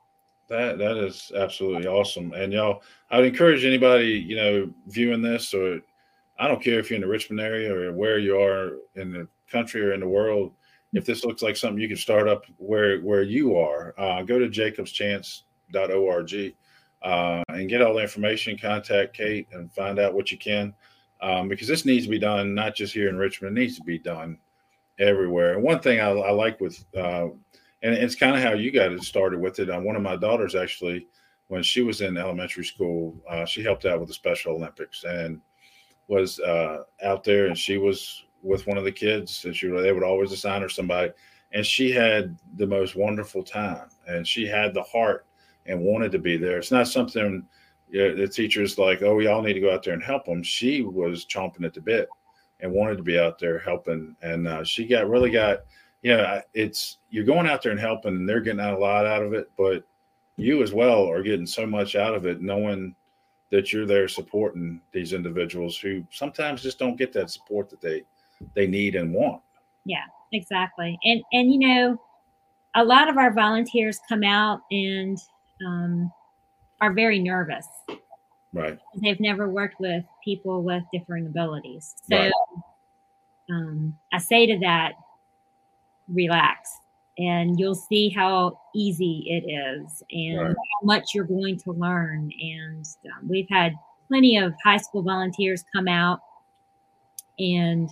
That 0.49 0.79
that 0.79 0.97
is 0.97 1.31
absolutely 1.35 1.87
awesome. 1.87 2.33
And 2.33 2.51
y'all, 2.51 2.81
I 3.11 3.17
would 3.17 3.27
encourage 3.27 3.65
anybody, 3.65 4.07
you 4.07 4.35
know, 4.35 4.73
viewing 4.87 5.21
this 5.21 5.53
or 5.53 5.81
I 6.39 6.47
don't 6.47 6.63
care 6.63 6.79
if 6.79 6.89
you're 6.89 6.95
in 6.95 7.01
the 7.01 7.07
Richmond 7.07 7.41
area 7.41 7.73
or 7.73 7.93
where 7.93 8.17
you 8.17 8.39
are 8.39 8.77
in 8.95 9.11
the 9.11 9.27
country 9.51 9.81
or 9.81 9.93
in 9.93 9.99
the 9.99 10.07
world. 10.07 10.53
If 10.93 11.05
this 11.05 11.23
looks 11.23 11.43
like 11.43 11.55
something 11.55 11.79
you 11.79 11.87
can 11.87 11.97
start 11.97 12.27
up 12.27 12.45
where 12.57 12.99
where 13.01 13.21
you 13.21 13.57
are, 13.57 13.93
uh, 13.97 14.23
go 14.23 14.39
to 14.39 14.47
jacobschance.org 14.47 16.55
uh, 17.01 17.43
and 17.49 17.69
get 17.69 17.81
all 17.81 17.93
the 17.93 18.01
information. 18.01 18.57
Contact 18.57 19.13
Kate 19.13 19.47
and 19.51 19.71
find 19.71 19.99
out 19.99 20.13
what 20.13 20.31
you 20.31 20.37
can, 20.37 20.73
um, 21.21 21.47
because 21.47 21.67
this 21.67 21.85
needs 21.85 22.05
to 22.05 22.09
be 22.09 22.19
done 22.19 22.55
not 22.55 22.73
just 22.73 22.93
here 22.93 23.09
in 23.09 23.17
Richmond. 23.17 23.57
It 23.57 23.61
needs 23.61 23.77
to 23.77 23.83
be 23.83 23.99
done 23.99 24.37
everywhere. 24.97 25.53
And 25.53 25.63
one 25.63 25.79
thing 25.79 25.99
I, 25.99 26.09
I 26.09 26.31
like 26.31 26.59
with, 26.59 26.83
uh, 26.97 27.27
and 27.81 27.93
it's 27.93 28.15
kind 28.15 28.35
of 28.35 28.41
how 28.41 28.53
you 28.53 28.71
got 28.71 28.91
it 28.91 29.03
started 29.03 29.39
with 29.39 29.59
it. 29.59 29.69
Uh, 29.69 29.79
one 29.79 29.95
of 29.95 30.01
my 30.01 30.15
daughters 30.15 30.55
actually, 30.55 31.07
when 31.47 31.63
she 31.63 31.81
was 31.81 32.01
in 32.01 32.17
elementary 32.17 32.65
school, 32.65 33.15
uh, 33.29 33.45
she 33.45 33.63
helped 33.63 33.85
out 33.85 33.99
with 33.99 34.07
the 34.07 34.13
Special 34.13 34.55
Olympics 34.55 35.03
and 35.03 35.41
was 36.07 36.39
uh, 36.39 36.83
out 37.03 37.23
there, 37.23 37.47
and 37.47 37.57
she 37.57 37.77
was 37.77 38.25
with 38.41 38.67
one 38.67 38.77
of 38.77 38.83
the 38.83 38.91
kids, 38.91 39.45
and 39.45 39.55
she 39.55 39.67
they 39.67 39.91
would 39.91 40.03
always 40.03 40.31
assign 40.31 40.61
her 40.61 40.69
somebody, 40.69 41.11
and 41.51 41.65
she 41.65 41.91
had 41.91 42.37
the 42.55 42.67
most 42.67 42.95
wonderful 42.95 43.43
time, 43.43 43.89
and 44.07 44.27
she 44.27 44.45
had 44.45 44.73
the 44.73 44.83
heart 44.83 45.25
and 45.65 45.79
wanted 45.79 46.11
to 46.11 46.19
be 46.19 46.37
there. 46.37 46.57
It's 46.57 46.71
not 46.71 46.87
something 46.87 47.45
you 47.89 48.07
know, 48.07 48.15
the 48.15 48.27
teacher's 48.27 48.77
like, 48.77 49.01
oh, 49.01 49.15
we 49.15 49.27
all 49.27 49.41
need 49.41 49.53
to 49.53 49.59
go 49.59 49.73
out 49.73 49.83
there 49.83 49.93
and 49.93 50.03
help 50.03 50.25
them. 50.25 50.43
She 50.43 50.81
was 50.81 51.25
chomping 51.25 51.65
at 51.65 51.73
the 51.73 51.81
bit 51.81 52.07
and 52.59 52.71
wanted 52.71 52.97
to 52.97 53.03
be 53.03 53.19
out 53.19 53.39
there 53.39 53.59
helping, 53.59 54.15
and 54.21 54.47
uh, 54.47 54.63
she 54.63 54.85
got 54.85 55.09
really 55.09 55.31
got, 55.31 55.59
you 56.01 56.15
know, 56.15 56.41
it's 56.53 56.97
you're 57.09 57.25
going 57.25 57.47
out 57.47 57.61
there 57.61 57.71
and 57.71 57.79
helping, 57.79 58.15
and 58.15 58.29
they're 58.29 58.41
getting 58.41 58.59
a 58.59 58.77
lot 58.77 59.05
out 59.05 59.23
of 59.23 59.33
it, 59.33 59.51
but 59.57 59.83
you 60.37 60.63
as 60.63 60.71
well 60.71 61.09
are 61.09 61.23
getting 61.23 61.45
so 61.45 61.65
much 61.65 61.95
out 61.95 62.15
of 62.15 62.25
it, 62.25 62.41
knowing 62.41 62.95
that 63.51 63.73
you're 63.73 63.85
there 63.85 64.07
supporting 64.07 64.79
these 64.91 65.13
individuals 65.13 65.77
who 65.77 66.05
sometimes 66.11 66.61
just 66.61 66.79
don't 66.79 66.97
get 66.97 67.11
that 67.13 67.29
support 67.29 67.69
that 67.69 67.81
they 67.81 68.03
they 68.55 68.67
need 68.67 68.95
and 68.95 69.13
want. 69.13 69.41
Yeah, 69.85 70.05
exactly. 70.31 70.97
And 71.03 71.21
and 71.33 71.51
you 71.51 71.59
know, 71.59 72.01
a 72.75 72.83
lot 72.83 73.09
of 73.09 73.17
our 73.17 73.33
volunteers 73.33 73.99
come 74.07 74.23
out 74.23 74.61
and 74.71 75.17
um, 75.65 76.11
are 76.79 76.93
very 76.93 77.19
nervous. 77.19 77.67
Right. 78.53 78.79
They've 78.95 79.19
never 79.19 79.49
worked 79.49 79.79
with 79.79 80.03
people 80.23 80.63
with 80.63 80.83
differing 80.91 81.27
abilities. 81.27 81.95
So 82.09 82.17
right. 82.17 82.31
um, 83.51 83.97
I 84.11 84.17
say 84.17 84.47
to 84.47 84.57
that, 84.59 84.93
relax, 86.11 86.69
and 87.17 87.59
you'll 87.59 87.75
see 87.75 88.09
how 88.09 88.59
easy 88.73 89.25
it 89.27 89.49
is 89.49 90.03
and 90.11 90.39
right. 90.39 90.55
how 90.55 90.85
much 90.85 91.13
you're 91.13 91.25
going 91.25 91.57
to 91.59 91.71
learn. 91.71 92.31
And 92.41 92.85
um, 93.05 93.27
we've 93.27 93.49
had 93.49 93.73
plenty 94.07 94.37
of 94.37 94.53
high 94.63 94.77
school 94.77 95.01
volunteers 95.01 95.63
come 95.73 95.87
out 95.87 96.19
and 97.37 97.89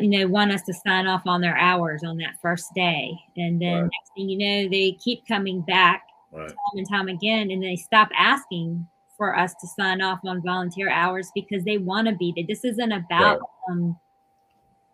you 0.00 0.08
know 0.08 0.26
want 0.26 0.50
us 0.52 0.62
to 0.62 0.72
sign 0.72 1.06
off 1.06 1.22
on 1.26 1.40
their 1.40 1.56
hours 1.56 2.02
on 2.02 2.16
that 2.16 2.34
first 2.40 2.72
day 2.74 3.14
and 3.36 3.60
then 3.60 3.74
right. 3.74 3.82
next 3.82 4.14
thing 4.16 4.28
you 4.28 4.38
know 4.38 4.70
they 4.70 4.92
keep 4.92 5.26
coming 5.26 5.60
back 5.60 6.04
right. 6.32 6.48
time 6.48 6.76
and 6.76 6.88
time 6.88 7.08
again 7.08 7.50
and 7.50 7.62
they 7.62 7.76
stop 7.76 8.08
asking 8.16 8.86
for 9.18 9.36
us 9.38 9.54
to 9.60 9.66
sign 9.66 10.00
off 10.00 10.20
on 10.24 10.40
volunteer 10.42 10.88
hours 10.90 11.30
because 11.34 11.62
they 11.64 11.76
want 11.76 12.08
to 12.08 12.14
be 12.14 12.32
there 12.34 12.44
this 12.48 12.64
isn't 12.64 12.92
about 12.92 13.40
um, 13.70 13.96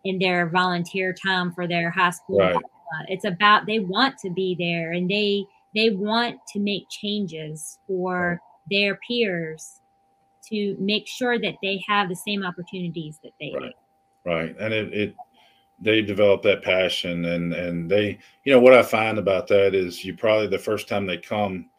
in 0.03 0.19
their 0.19 0.49
volunteer 0.49 1.13
time 1.13 1.51
for 1.51 1.67
their 1.67 1.89
high 1.89 2.11
school. 2.11 2.41
Uh, 2.41 3.03
it's 3.07 3.25
about 3.25 3.65
they 3.65 3.79
want 3.79 4.17
to 4.17 4.29
be 4.31 4.55
there 4.57 4.93
and 4.93 5.09
they 5.09 5.45
they 5.75 5.91
want 5.91 6.39
to 6.47 6.59
make 6.59 6.89
changes 6.89 7.77
for 7.85 8.41
their 8.69 8.99
peers 9.07 9.81
to 10.47 10.75
make 10.79 11.07
sure 11.07 11.39
that 11.39 11.55
they 11.61 11.81
have 11.87 12.09
the 12.09 12.15
same 12.15 12.43
opportunities 12.43 13.19
that 13.23 13.33
they 13.39 13.53
right. 13.59 13.73
right. 14.25 14.55
And 14.59 14.73
it, 14.73 14.93
it 14.93 15.15
they 15.81 16.01
develop 16.01 16.41
that 16.43 16.63
passion 16.63 17.25
and 17.25 17.53
and 17.53 17.89
they 17.89 18.17
you 18.43 18.51
know 18.51 18.59
what 18.59 18.73
i 18.73 18.83
find 18.83 19.17
about 19.17 19.47
that 19.47 19.73
is 19.73 20.03
you 20.03 20.13
probably 20.15 20.47
the 20.47 20.57
first 20.57 20.89
time 20.89 21.05
they 21.05 21.17
come 21.17 21.69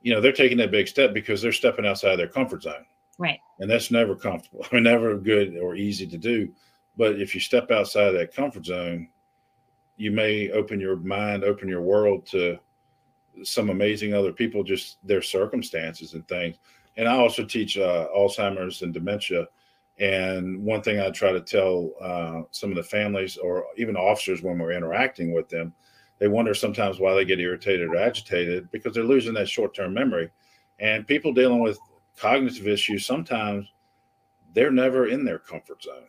you 0.00 0.14
know 0.14 0.20
they're 0.20 0.32
taking 0.32 0.56
that 0.58 0.70
big 0.70 0.88
step 0.88 1.12
because 1.12 1.42
they're 1.42 1.52
stepping 1.52 1.86
outside 1.86 2.16
their 2.16 2.28
comfort 2.28 2.62
zone. 2.62 2.86
Right. 3.18 3.38
And 3.60 3.70
that's 3.70 3.90
never 3.90 4.14
comfortable 4.16 4.64
i 4.70 4.74
mean 4.74 4.84
never 4.84 5.16
good 5.16 5.58
or 5.58 5.74
easy 5.74 6.06
to 6.06 6.16
do 6.18 6.52
but 6.96 7.20
if 7.20 7.34
you 7.34 7.40
step 7.40 7.70
outside 7.70 8.10
that 8.10 8.34
comfort 8.34 8.64
zone 8.66 9.08
you 9.96 10.10
may 10.10 10.50
open 10.50 10.80
your 10.80 10.96
mind 10.96 11.44
open 11.44 11.68
your 11.68 11.82
world 11.82 12.26
to 12.26 12.58
some 13.42 13.70
amazing 13.70 14.14
other 14.14 14.32
people 14.32 14.62
just 14.62 14.98
their 15.06 15.22
circumstances 15.22 16.14
and 16.14 16.26
things 16.28 16.56
and 16.96 17.08
i 17.08 17.16
also 17.16 17.44
teach 17.44 17.78
uh, 17.78 18.08
alzheimer's 18.16 18.82
and 18.82 18.92
dementia 18.92 19.46
and 19.98 20.64
one 20.64 20.82
thing 20.82 21.00
I 21.00 21.10
try 21.10 21.32
to 21.32 21.40
tell 21.40 21.90
uh, 22.00 22.42
some 22.50 22.70
of 22.70 22.76
the 22.76 22.82
families 22.82 23.36
or 23.36 23.66
even 23.76 23.96
officers 23.96 24.42
when 24.42 24.58
we're 24.58 24.72
interacting 24.72 25.32
with 25.32 25.48
them, 25.48 25.72
they 26.18 26.28
wonder 26.28 26.54
sometimes 26.54 26.98
why 26.98 27.14
they 27.14 27.24
get 27.24 27.40
irritated 27.40 27.88
or 27.88 27.96
agitated 27.96 28.70
because 28.70 28.94
they're 28.94 29.04
losing 29.04 29.34
that 29.34 29.48
short 29.48 29.74
term 29.74 29.92
memory. 29.92 30.30
And 30.78 31.06
people 31.06 31.32
dealing 31.32 31.60
with 31.60 31.78
cognitive 32.16 32.66
issues, 32.66 33.06
sometimes 33.06 33.70
they're 34.54 34.70
never 34.70 35.08
in 35.08 35.24
their 35.24 35.38
comfort 35.38 35.82
zone. 35.82 36.06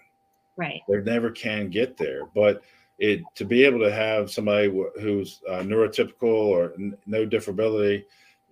Right. 0.56 0.82
They 0.88 0.98
never 0.98 1.32
can 1.32 1.70
get 1.70 1.98
there. 1.98 2.26
But 2.36 2.62
it 3.00 3.22
to 3.36 3.46
be 3.46 3.64
able 3.64 3.80
to 3.80 3.92
have 3.92 4.32
somebody 4.32 4.70
who's 5.00 5.42
uh, 5.50 5.60
neurotypical 5.60 6.24
or 6.24 6.74
n- 6.74 6.98
no 7.06 7.26
differability 7.26 8.04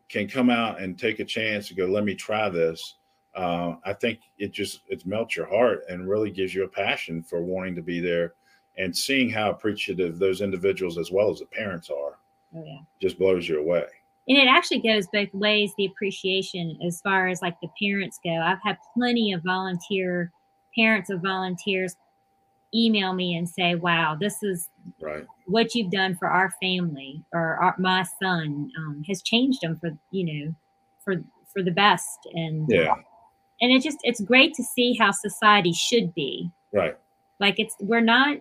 can 0.09 0.27
come 0.27 0.49
out 0.49 0.81
and 0.81 0.99
take 0.99 1.19
a 1.19 1.25
chance 1.25 1.67
to 1.67 1.73
go, 1.73 1.85
let 1.85 2.03
me 2.03 2.15
try 2.15 2.49
this 2.49 2.95
uh, 3.35 3.75
I 3.85 3.93
think 3.93 4.19
it 4.37 4.51
just 4.51 4.81
it 4.89 5.05
melts 5.05 5.35
your 5.35 5.45
heart 5.45 5.83
and 5.89 6.09
really 6.09 6.31
gives 6.31 6.53
you 6.53 6.63
a 6.63 6.67
passion 6.67 7.23
for 7.23 7.41
wanting 7.41 7.75
to 7.75 7.81
be 7.81 7.99
there 7.99 8.33
and 8.77 8.95
seeing 8.95 9.29
how 9.29 9.49
appreciative 9.49 10.19
those 10.19 10.41
individuals 10.41 10.97
as 10.97 11.11
well 11.11 11.29
as 11.29 11.39
the 11.39 11.45
parents 11.45 11.89
are. 11.89 12.17
Oh, 12.55 12.63
yeah. 12.65 12.79
Just 13.01 13.17
blows 13.17 13.47
you 13.47 13.59
away. 13.59 13.85
And 14.27 14.37
it 14.37 14.47
actually 14.47 14.81
goes 14.81 15.07
both 15.11 15.33
ways, 15.33 15.71
the 15.77 15.85
appreciation 15.85 16.77
as 16.85 17.01
far 17.01 17.27
as 17.27 17.41
like 17.41 17.59
the 17.61 17.69
parents 17.81 18.19
go. 18.23 18.31
I've 18.31 18.61
had 18.63 18.77
plenty 18.93 19.33
of 19.33 19.43
volunteer 19.43 20.31
parents 20.75 21.09
of 21.09 21.21
volunteers 21.21 21.95
email 22.73 23.13
me 23.13 23.35
and 23.35 23.49
say, 23.49 23.75
wow, 23.75 24.15
this 24.19 24.41
is 24.43 24.69
right. 25.01 25.25
what 25.45 25.75
you've 25.75 25.91
done 25.91 26.15
for 26.15 26.27
our 26.27 26.51
family 26.61 27.23
or 27.33 27.55
our, 27.55 27.75
my 27.77 28.05
son 28.21 28.71
um, 28.77 29.03
has 29.07 29.21
changed 29.21 29.59
them 29.61 29.77
for, 29.79 29.91
you 30.11 30.25
know, 30.25 30.55
for, 31.03 31.15
for 31.51 31.61
the 31.61 31.71
best. 31.71 32.27
And 32.33 32.65
yeah. 32.69 32.95
and 33.61 33.71
it 33.71 33.83
just 33.83 33.97
it's 34.03 34.21
great 34.21 34.53
to 34.55 34.63
see 34.63 34.95
how 34.97 35.11
society 35.11 35.73
should 35.73 36.13
be. 36.13 36.49
Right. 36.71 36.97
Like 37.39 37.59
it's 37.59 37.75
we're 37.79 38.01
not 38.01 38.37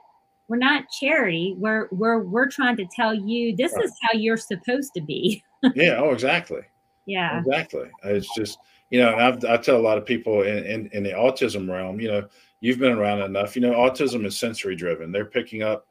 we're 0.48 0.58
not 0.58 0.84
charity. 0.90 1.54
We're 1.58 1.88
we're 1.90 2.20
we're 2.20 2.48
trying 2.48 2.76
to 2.76 2.86
tell 2.94 3.14
you 3.14 3.56
this 3.56 3.72
right. 3.72 3.84
is 3.84 3.92
how 4.02 4.18
you're 4.18 4.36
supposed 4.36 4.92
to 4.94 5.00
be. 5.00 5.42
Yeah 5.74 6.00
oh 6.02 6.12
exactly. 6.12 6.62
Yeah. 7.04 7.40
Exactly. 7.40 7.90
It's 8.04 8.34
just 8.34 8.58
you 8.90 9.00
know 9.00 9.14
I've, 9.14 9.44
i 9.44 9.56
tell 9.56 9.76
a 9.76 9.78
lot 9.78 9.98
of 9.98 10.04
people 10.04 10.42
in, 10.42 10.64
in 10.64 10.90
in 10.92 11.02
the 11.02 11.10
autism 11.10 11.68
realm 11.68 12.00
you 12.00 12.08
know 12.08 12.28
you've 12.60 12.78
been 12.78 12.92
around 12.92 13.22
enough 13.22 13.56
you 13.56 13.62
know 13.62 13.72
autism 13.72 14.24
is 14.24 14.38
sensory 14.38 14.76
driven. 14.76 15.10
They're 15.10 15.24
picking 15.24 15.62
up 15.62 15.86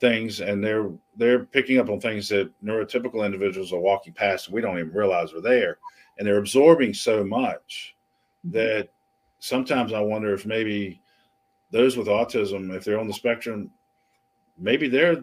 things 0.00 0.40
and 0.40 0.64
they're 0.64 0.90
they're 1.16 1.44
picking 1.44 1.78
up 1.78 1.90
on 1.90 2.00
things 2.00 2.28
that 2.30 2.50
neurotypical 2.64 3.24
individuals 3.24 3.72
are 3.72 3.78
walking 3.78 4.14
past 4.14 4.46
and 4.46 4.54
we 4.54 4.60
don't 4.60 4.78
even 4.78 4.92
realize 4.92 5.32
are 5.32 5.40
there. 5.40 5.78
And 6.18 6.26
they're 6.26 6.38
absorbing 6.38 6.94
so 6.94 7.24
much 7.24 7.96
mm-hmm. 8.46 8.56
that 8.56 8.88
sometimes 9.38 9.92
I 9.92 10.00
wonder 10.00 10.32
if 10.34 10.46
maybe 10.46 11.00
those 11.70 11.96
with 11.96 12.08
autism, 12.08 12.74
if 12.74 12.84
they're 12.84 12.98
on 12.98 13.06
the 13.06 13.14
spectrum, 13.14 13.70
maybe 14.58 14.88
they're 14.88 15.22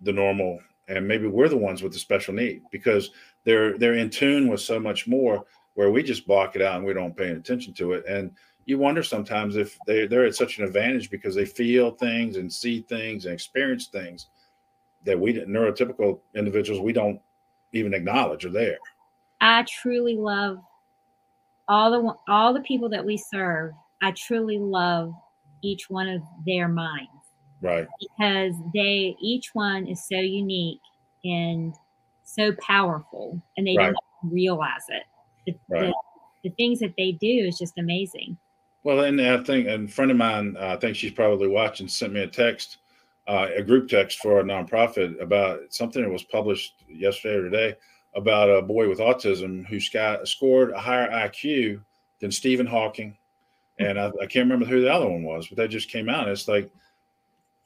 the 0.00 0.12
normal 0.12 0.60
and 0.88 1.06
maybe 1.06 1.26
we're 1.26 1.48
the 1.48 1.56
ones 1.56 1.82
with 1.82 1.92
the 1.92 1.98
special 1.98 2.32
need 2.32 2.62
because 2.70 3.10
they're 3.44 3.76
they're 3.76 3.94
in 3.94 4.10
tune 4.10 4.48
with 4.48 4.60
so 4.60 4.78
much 4.78 5.08
more 5.08 5.44
where 5.76 5.90
we 5.90 6.02
just 6.02 6.26
block 6.26 6.56
it 6.56 6.62
out 6.62 6.76
and 6.76 6.84
we 6.84 6.92
don't 6.92 7.16
pay 7.16 7.30
attention 7.30 7.72
to 7.72 7.92
it 7.92 8.04
and 8.06 8.30
you 8.66 8.78
wonder 8.78 9.02
sometimes 9.02 9.54
if 9.54 9.78
they, 9.86 10.08
they're 10.08 10.26
at 10.26 10.34
such 10.34 10.58
an 10.58 10.64
advantage 10.64 11.08
because 11.08 11.36
they 11.36 11.46
feel 11.46 11.92
things 11.92 12.36
and 12.36 12.52
see 12.52 12.82
things 12.82 13.24
and 13.24 13.32
experience 13.32 13.86
things 13.86 14.26
that 15.04 15.18
we 15.18 15.34
neurotypical 15.34 16.18
individuals 16.34 16.82
we 16.82 16.92
don't 16.92 17.20
even 17.72 17.94
acknowledge 17.94 18.44
are 18.44 18.50
there 18.50 18.78
i 19.40 19.64
truly 19.68 20.16
love 20.16 20.58
all 21.68 21.90
the 21.90 22.32
all 22.32 22.52
the 22.52 22.60
people 22.60 22.88
that 22.90 23.04
we 23.04 23.16
serve, 23.16 23.72
I 24.02 24.12
truly 24.12 24.58
love 24.58 25.12
each 25.62 25.88
one 25.88 26.08
of 26.08 26.22
their 26.44 26.68
minds. 26.68 27.10
Right. 27.60 27.88
Because 28.00 28.54
they 28.74 29.16
each 29.20 29.50
one 29.54 29.86
is 29.86 30.06
so 30.06 30.18
unique 30.18 30.80
and 31.24 31.74
so 32.24 32.52
powerful 32.60 33.40
and 33.56 33.66
they 33.66 33.76
right. 33.76 33.86
don't 33.86 34.32
realize 34.32 34.84
it. 34.88 35.02
The, 35.46 35.54
right. 35.68 35.92
the, 36.42 36.50
the, 36.50 36.54
things 36.56 36.80
that 36.80 36.94
they 36.96 37.12
do 37.12 37.26
is 37.26 37.58
just 37.58 37.78
amazing. 37.78 38.36
Well, 38.82 39.00
and 39.00 39.20
I 39.20 39.42
think 39.42 39.66
a 39.66 39.86
friend 39.88 40.10
of 40.10 40.16
mine, 40.16 40.56
uh, 40.58 40.74
I 40.74 40.76
think 40.76 40.96
she's 40.96 41.12
probably 41.12 41.48
watching, 41.48 41.88
sent 41.88 42.12
me 42.12 42.22
a 42.22 42.26
text, 42.26 42.78
uh, 43.26 43.48
a 43.56 43.62
group 43.62 43.88
text 43.88 44.18
for 44.18 44.40
a 44.40 44.44
nonprofit 44.44 45.20
about 45.20 45.60
something 45.70 46.02
that 46.02 46.10
was 46.10 46.22
published 46.22 46.84
yesterday 46.88 47.34
or 47.34 47.50
today 47.50 47.76
about 48.14 48.48
a 48.48 48.62
boy 48.62 48.88
with 48.88 48.98
autism 48.98 49.66
who 49.66 49.78
scored 50.24 50.70
a 50.70 50.78
higher 50.78 51.10
IQ 51.10 51.82
than 52.20 52.30
Stephen 52.30 52.66
Hawking, 52.66 53.16
and 53.78 53.98
I, 54.00 54.06
I, 54.06 54.26
can't 54.26 54.48
remember 54.48 54.64
who 54.64 54.80
the 54.80 54.92
other 54.92 55.08
one 55.08 55.22
was, 55.22 55.48
but 55.48 55.56
that 55.58 55.68
just 55.68 55.90
came 55.90 56.08
out. 56.08 56.28
It's 56.28 56.48
like 56.48 56.70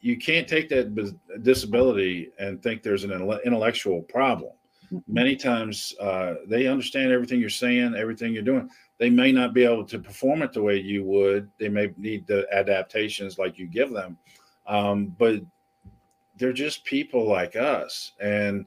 you 0.01 0.17
can't 0.17 0.49
take 0.49 0.69
that 0.71 0.95
disability 1.43 2.31
and 2.39 2.63
think 2.63 2.83
there's 2.83 3.05
an 3.05 3.13
intellectual 3.45 4.03
problem. 4.03 4.53
Many 5.07 5.37
times 5.37 5.95
uh, 6.01 6.35
they 6.47 6.67
understand 6.67 7.13
everything 7.13 7.41
you're 7.41 7.49
saying, 7.49 7.95
everything 7.95 8.33
you're 8.33 8.43
doing. 8.43 8.69
They 8.99 9.11
may 9.11 9.33
not 9.33 9.55
be 9.55 9.65
able 9.65 9.85
to 9.85 9.99
perform 9.99 10.43
it 10.43 10.53
the 10.53 10.63
way 10.63 10.79
you 10.79 11.05
would. 11.05 11.49
They 11.59 11.69
may 11.69 11.93
need 11.97 12.27
the 12.27 12.47
adaptations 12.53 13.39
like 13.39 13.59
you 13.59 13.67
give 13.67 13.91
them, 13.91 14.19
um, 14.67 15.15
but 15.19 15.41
they're 16.37 16.53
just 16.53 16.85
people 16.85 17.29
like 17.29 17.55
us. 17.55 18.13
And 18.21 18.67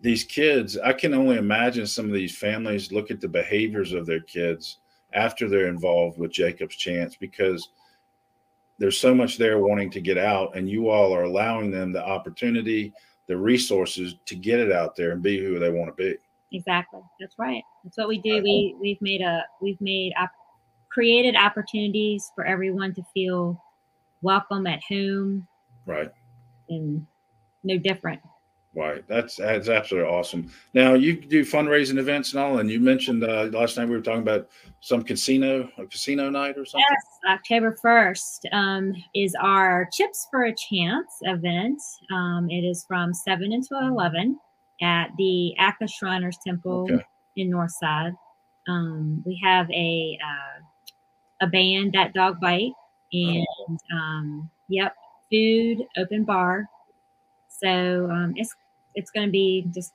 these 0.00 0.24
kids, 0.24 0.76
I 0.76 0.92
can 0.92 1.14
only 1.14 1.38
imagine 1.38 1.86
some 1.86 2.06
of 2.06 2.12
these 2.12 2.36
families 2.36 2.92
look 2.92 3.10
at 3.10 3.20
the 3.20 3.28
behaviors 3.28 3.92
of 3.92 4.04
their 4.04 4.20
kids 4.20 4.78
after 5.14 5.48
they're 5.48 5.68
involved 5.68 6.18
with 6.18 6.32
Jacob's 6.32 6.76
Chance 6.76 7.16
because 7.16 7.70
there's 8.78 8.98
so 8.98 9.14
much 9.14 9.38
there 9.38 9.58
wanting 9.60 9.90
to 9.92 10.00
get 10.00 10.18
out, 10.18 10.56
and 10.56 10.68
you 10.68 10.90
all 10.90 11.14
are 11.14 11.22
allowing 11.22 11.70
them 11.70 11.92
the 11.92 12.04
opportunity, 12.04 12.92
the 13.26 13.36
resources 13.36 14.16
to 14.26 14.34
get 14.34 14.60
it 14.60 14.72
out 14.72 14.96
there 14.96 15.12
and 15.12 15.22
be 15.22 15.38
who 15.38 15.58
they 15.58 15.70
want 15.70 15.88
to 15.88 16.02
be. 16.02 16.16
Exactly. 16.52 17.00
That's 17.18 17.38
right. 17.38 17.62
That's 17.82 17.96
what 17.96 18.08
we 18.08 18.18
do. 18.18 18.42
We 18.42 18.76
we've 18.80 19.00
made 19.00 19.22
a 19.22 19.44
we've 19.60 19.80
made 19.80 20.12
up 20.20 20.30
created 20.90 21.34
opportunities 21.34 22.30
for 22.34 22.44
everyone 22.44 22.94
to 22.94 23.02
feel 23.12 23.60
welcome 24.22 24.66
at 24.66 24.80
home. 24.88 25.46
Right. 25.86 26.10
And 26.68 27.06
no 27.64 27.78
different. 27.78 28.20
Right. 28.74 29.06
That's 29.06 29.36
that's 29.36 29.68
absolutely 29.68 30.10
awesome. 30.10 30.50
Now 30.72 30.94
you 30.94 31.14
do 31.14 31.44
fundraising 31.44 31.98
events 31.98 32.32
and 32.32 32.42
all, 32.42 32.58
and 32.58 32.68
you 32.68 32.80
mentioned 32.80 33.22
uh, 33.22 33.48
last 33.52 33.76
night 33.76 33.88
we 33.88 33.94
were 33.94 34.02
talking 34.02 34.22
about 34.22 34.48
some 34.80 35.02
casino, 35.02 35.70
a 35.78 35.86
casino 35.86 36.28
night 36.28 36.58
or 36.58 36.64
something. 36.64 36.84
Yes, 36.90 37.38
October 37.38 37.76
first 37.80 38.48
um, 38.50 38.92
is 39.14 39.36
our 39.40 39.88
Chips 39.92 40.26
for 40.28 40.44
a 40.44 40.54
Chance 40.54 41.18
event. 41.22 41.80
Um, 42.12 42.50
it 42.50 42.62
is 42.62 42.84
from 42.84 43.14
seven 43.14 43.52
until 43.52 43.78
eleven 43.78 44.40
at 44.82 45.10
the 45.18 45.54
ACCA 45.60 45.88
Shriners 45.88 46.38
Temple 46.44 46.88
okay. 46.90 47.04
in 47.36 47.50
Northside. 47.50 48.16
Um, 48.66 49.22
we 49.24 49.40
have 49.44 49.70
a 49.70 50.18
uh, 50.20 51.46
a 51.46 51.46
band 51.46 51.92
that 51.92 52.12
dog 52.12 52.40
bite, 52.40 52.72
and 53.12 53.46
oh. 53.68 53.96
um, 53.96 54.50
yep, 54.68 54.96
food, 55.30 55.86
open 55.96 56.24
bar. 56.24 56.66
So 57.48 58.10
um, 58.10 58.32
it's 58.36 58.54
it's 58.94 59.10
going 59.10 59.26
to 59.26 59.32
be 59.32 59.66
just 59.72 59.92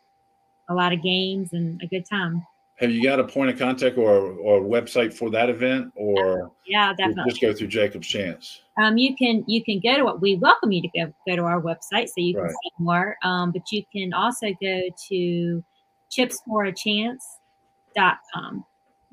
a 0.69 0.73
lot 0.73 0.93
of 0.93 1.01
games 1.01 1.53
and 1.53 1.81
a 1.81 1.87
good 1.87 2.05
time. 2.05 2.45
Have 2.75 2.91
you 2.91 3.01
got 3.03 3.19
a 3.19 3.23
point 3.25 3.49
of 3.49 3.57
contact 3.59 3.97
or 3.97 4.31
or 4.37 4.61
website 4.61 5.13
for 5.13 5.29
that 5.31 5.49
event, 5.49 5.91
or 5.95 6.53
yeah, 6.65 6.93
definitely 6.93 7.31
just 7.31 7.41
go 7.41 7.53
through 7.53 7.67
Jacob's 7.67 8.07
Chance? 8.07 8.61
Um, 8.81 8.97
you 8.97 9.17
can 9.17 9.43
you 9.47 9.61
can 9.63 9.81
go 9.81 9.97
to 9.97 10.05
what 10.05 10.21
we 10.21 10.35
welcome 10.35 10.71
you 10.71 10.81
to 10.83 10.87
go 10.95 11.11
go 11.27 11.35
to 11.35 11.43
our 11.43 11.61
website 11.61 12.07
so 12.07 12.13
you 12.17 12.35
can 12.35 12.43
right. 12.43 12.51
see 12.51 12.71
more. 12.77 13.17
Um, 13.21 13.51
but 13.51 13.69
you 13.71 13.83
can 13.91 14.13
also 14.13 14.47
go 14.61 14.81
to 15.09 15.63
chipsforachance.com 16.09 18.63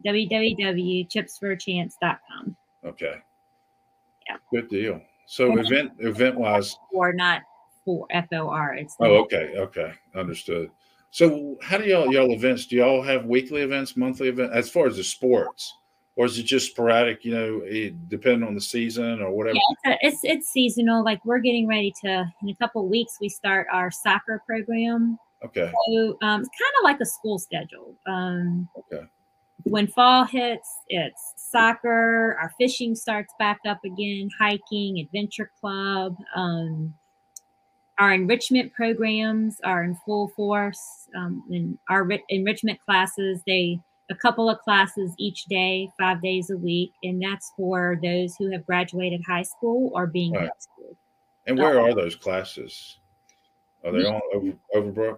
www.chipsforachance.com. 0.05 2.57
Okay. 2.85 3.15
Yeah. 4.29 4.37
Good 4.51 4.69
deal. 4.69 5.01
So 5.27 5.57
event 5.59 5.93
event 5.99 6.39
wise, 6.39 6.77
or 6.93 7.13
not 7.13 7.43
for 7.87 8.07
F 8.11 8.27
O 8.35 8.51
R. 8.51 8.75
It's 8.75 8.95
oh 9.01 9.23
okay 9.23 9.55
okay 9.57 9.95
understood. 10.15 10.71
So 11.11 11.57
how 11.63 11.79
do 11.79 11.85
y'all 11.85 12.13
y'all 12.13 12.33
events? 12.33 12.67
Do 12.67 12.77
y'all 12.77 13.01
have 13.01 13.25
weekly 13.25 13.63
events, 13.63 13.97
monthly 13.97 14.29
events? 14.29 14.55
As 14.55 14.69
far 14.69 14.87
as 14.87 14.97
the 14.97 15.05
sports, 15.05 15.73
or 16.17 16.27
is 16.27 16.39
it 16.39 16.43
just 16.43 16.73
sporadic? 16.73 17.25
You 17.25 17.33
know, 17.33 17.61
it, 17.65 18.11
depending 18.11 18.47
on 18.47 18.55
the 18.55 18.61
season 18.61 19.23
or 19.23 19.31
whatever. 19.31 19.55
Yeah, 19.55 19.63
it's, 19.71 19.87
a, 19.87 20.07
it's, 20.07 20.21
it's 20.25 20.49
seasonal. 20.51 21.03
Like 21.03 21.25
we're 21.25 21.39
getting 21.39 21.67
ready 21.67 21.95
to 22.03 22.31
in 22.43 22.49
a 22.51 22.55
couple 22.57 22.87
weeks 22.87 23.17
we 23.21 23.31
start 23.31 23.67
our 23.73 23.91
soccer 23.91 24.43
program. 24.47 25.19
Okay. 25.45 25.71
So 25.89 26.19
um, 26.23 26.41
it's 26.41 26.51
kind 26.51 26.75
of 26.81 26.85
like 26.85 27.01
a 27.01 27.07
school 27.07 27.39
schedule. 27.39 27.95
Um, 28.07 28.69
okay. 28.77 29.07
When 29.63 29.87
fall 29.87 30.25
hits, 30.25 30.69
it's 30.89 31.35
soccer. 31.37 32.37
Our 32.41 32.53
fishing 32.59 32.95
starts 32.95 33.33
back 33.39 33.59
up 33.67 33.85
again. 33.85 34.29
Hiking, 34.39 34.99
adventure 35.01 35.51
club. 35.61 36.17
Um, 36.35 36.95
our 37.99 38.13
enrichment 38.13 38.73
programs 38.73 39.61
are 39.65 39.83
in 39.83 39.95
full 40.05 40.29
force. 40.29 41.09
Um, 41.17 41.43
in 41.51 41.79
our 41.89 42.05
ri- 42.05 42.25
enrichment 42.29 42.79
classes, 42.81 43.41
they 43.47 43.81
a 44.11 44.15
couple 44.15 44.49
of 44.49 44.59
classes 44.61 45.13
each 45.19 45.47
day, 45.47 45.91
five 45.99 46.23
days 46.23 46.51
a 46.51 46.57
week, 46.57 46.93
and 47.03 47.21
that's 47.21 47.53
for 47.57 47.99
those 48.03 48.37
who 48.37 48.51
have 48.53 48.65
graduated 48.67 49.21
high 49.27 49.43
school 49.43 49.91
or 49.95 50.07
being 50.07 50.33
right. 50.33 50.51
school. 50.59 50.97
And 51.47 51.59
where 51.59 51.81
are 51.81 51.95
those 51.95 52.15
classes? 52.15 52.99
Are 53.85 53.93
they 53.93 54.05
all 54.05 54.21
over, 54.35 54.53
Overbrook? 54.75 55.17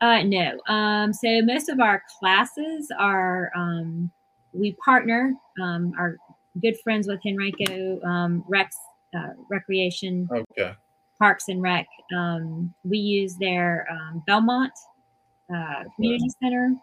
Uh, 0.00 0.22
no. 0.22 0.58
Um, 0.72 1.12
so 1.12 1.42
most 1.42 1.68
of 1.68 1.80
our 1.80 2.02
classes 2.18 2.90
are 2.98 3.50
um, 3.56 4.10
we 4.52 4.76
partner. 4.84 5.34
Um, 5.62 5.92
our 5.98 6.16
good 6.60 6.76
friends 6.82 7.08
with 7.08 7.20
Henrico 7.26 8.00
um, 8.02 8.44
Rex 8.48 8.76
uh, 9.16 9.30
Recreation. 9.50 10.28
Okay. 10.30 10.74
Parks 11.18 11.48
and 11.48 11.62
Rec. 11.62 11.86
Um, 12.16 12.74
we 12.84 12.98
use 12.98 13.36
their 13.36 13.86
um, 13.90 14.22
Belmont 14.26 14.72
uh, 15.54 15.84
Community 15.94 16.28
Center. 16.42 16.74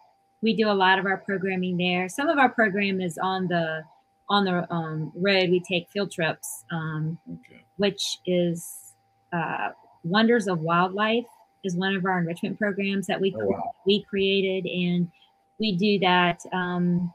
We 0.41 0.55
do 0.55 0.69
a 0.69 0.73
lot 0.73 0.99
of 0.99 1.05
our 1.05 1.17
programming 1.17 1.77
there. 1.77 2.09
Some 2.09 2.29
of 2.29 2.37
our 2.37 2.49
program 2.49 3.01
is 3.01 3.17
on 3.17 3.47
the 3.47 3.83
on 4.29 4.45
the 4.45 4.71
um, 4.73 5.11
road. 5.15 5.49
We 5.49 5.59
take 5.59 5.89
field 5.89 6.11
trips, 6.11 6.63
um, 6.71 7.17
okay. 7.31 7.63
which 7.77 8.19
is 8.25 8.93
uh, 9.33 9.69
Wonders 10.03 10.47
of 10.47 10.59
Wildlife 10.59 11.25
is 11.63 11.75
one 11.75 11.95
of 11.95 12.05
our 12.05 12.19
enrichment 12.19 12.57
programs 12.57 13.07
that 13.07 13.21
we 13.21 13.35
oh, 13.39 13.45
wow. 13.45 13.71
we 13.85 14.03
created, 14.03 14.67
and 14.69 15.11
we 15.59 15.75
do 15.75 15.99
that 15.99 16.39
um, 16.53 17.13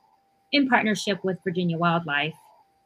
in 0.52 0.68
partnership 0.68 1.24
with 1.24 1.38
Virginia 1.42 1.78
Wildlife 1.78 2.34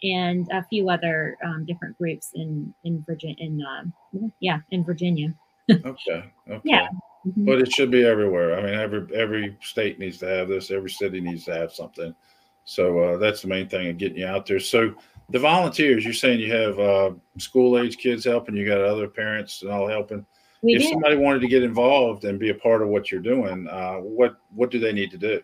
and 0.03 0.49
a 0.51 0.65
few 0.65 0.89
other 0.89 1.37
um, 1.45 1.65
different 1.67 1.97
groups 1.99 2.33
in 2.35 2.73
in 2.85 3.05
Virginia. 3.07 3.37
In 3.39 3.63
uh, 3.63 4.29
yeah, 4.41 4.59
in 4.71 4.85
Virginia. 4.85 5.35
okay. 5.71 6.25
Okay. 6.49 6.61
Yeah. 6.65 6.89
Mm-hmm. 7.27 7.45
But 7.45 7.61
it 7.61 7.73
should 7.73 7.91
be 7.91 8.05
everywhere. 8.05 8.59
I 8.59 8.63
mean, 8.63 8.75
every 8.75 9.07
every 9.15 9.57
state 9.61 9.99
needs 9.99 10.19
to 10.19 10.27
have 10.27 10.49
this. 10.49 10.71
Every 10.71 10.91
city 10.91 11.21
needs 11.21 11.45
to 11.45 11.55
have 11.55 11.73
something. 11.73 12.15
So 12.65 12.99
uh, 12.99 13.17
that's 13.19 13.43
the 13.43 13.49
main 13.49 13.69
thing 13.69 13.89
of 13.89 13.99
getting 13.99 14.19
you 14.19 14.27
out 14.27 14.47
there. 14.47 14.61
So 14.61 14.95
the 15.31 15.39
volunteers, 15.39 16.05
you're 16.05 16.15
saying 16.15 16.41
you 16.41 16.53
have 16.53 16.79
uh, 16.79 17.11
school 17.39 17.79
age 17.79 17.99
kids 17.99 18.25
helping. 18.25 18.57
You 18.57 18.67
got 18.67 18.81
other 18.81 19.09
parents 19.09 19.63
and 19.63 19.71
all 19.71 19.89
helping. 19.89 20.25
We 20.63 20.75
if 20.75 20.83
do. 20.83 20.89
somebody 20.89 21.17
wanted 21.17 21.41
to 21.41 21.49
get 21.49 21.63
involved 21.63 22.25
and 22.25 22.39
be 22.39 22.51
a 22.51 22.55
part 22.55 22.83
of 22.83 22.89
what 22.89 23.11
you're 23.11 23.21
doing, 23.21 23.67
uh, 23.69 23.97
what 23.97 24.37
what 24.55 24.71
do 24.71 24.79
they 24.79 24.93
need 24.93 25.11
to 25.11 25.19
do? 25.19 25.41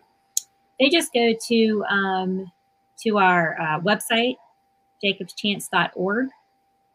They 0.79 0.89
just 0.89 1.13
go 1.13 1.33
to 1.47 1.85
um, 1.89 2.51
to 3.03 3.17
our 3.17 3.59
uh, 3.59 3.79
website 3.81 4.35
jacobschance.org. 5.03 6.29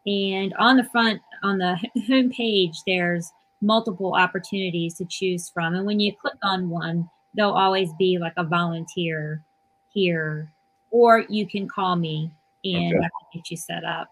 And 0.05 0.53
on 0.55 0.77
the 0.77 0.83
front, 0.83 1.21
on 1.43 1.57
the 1.57 1.77
home 2.07 2.29
page, 2.29 2.75
there's 2.85 3.31
multiple 3.61 4.13
opportunities 4.15 4.95
to 4.95 5.05
choose 5.05 5.49
from. 5.49 5.75
And 5.75 5.85
when 5.85 5.99
you 5.99 6.13
click 6.13 6.33
on 6.43 6.69
one, 6.69 7.09
there'll 7.33 7.53
always 7.53 7.89
be 7.93 8.17
like 8.19 8.33
a 8.37 8.43
volunteer 8.43 9.41
here, 9.93 10.51
or 10.91 11.25
you 11.29 11.47
can 11.47 11.67
call 11.67 11.95
me 11.95 12.31
and 12.63 12.95
okay. 12.95 13.05
I 13.05 13.09
can 13.09 13.29
get 13.33 13.51
you 13.51 13.57
set 13.57 13.83
up. 13.83 14.09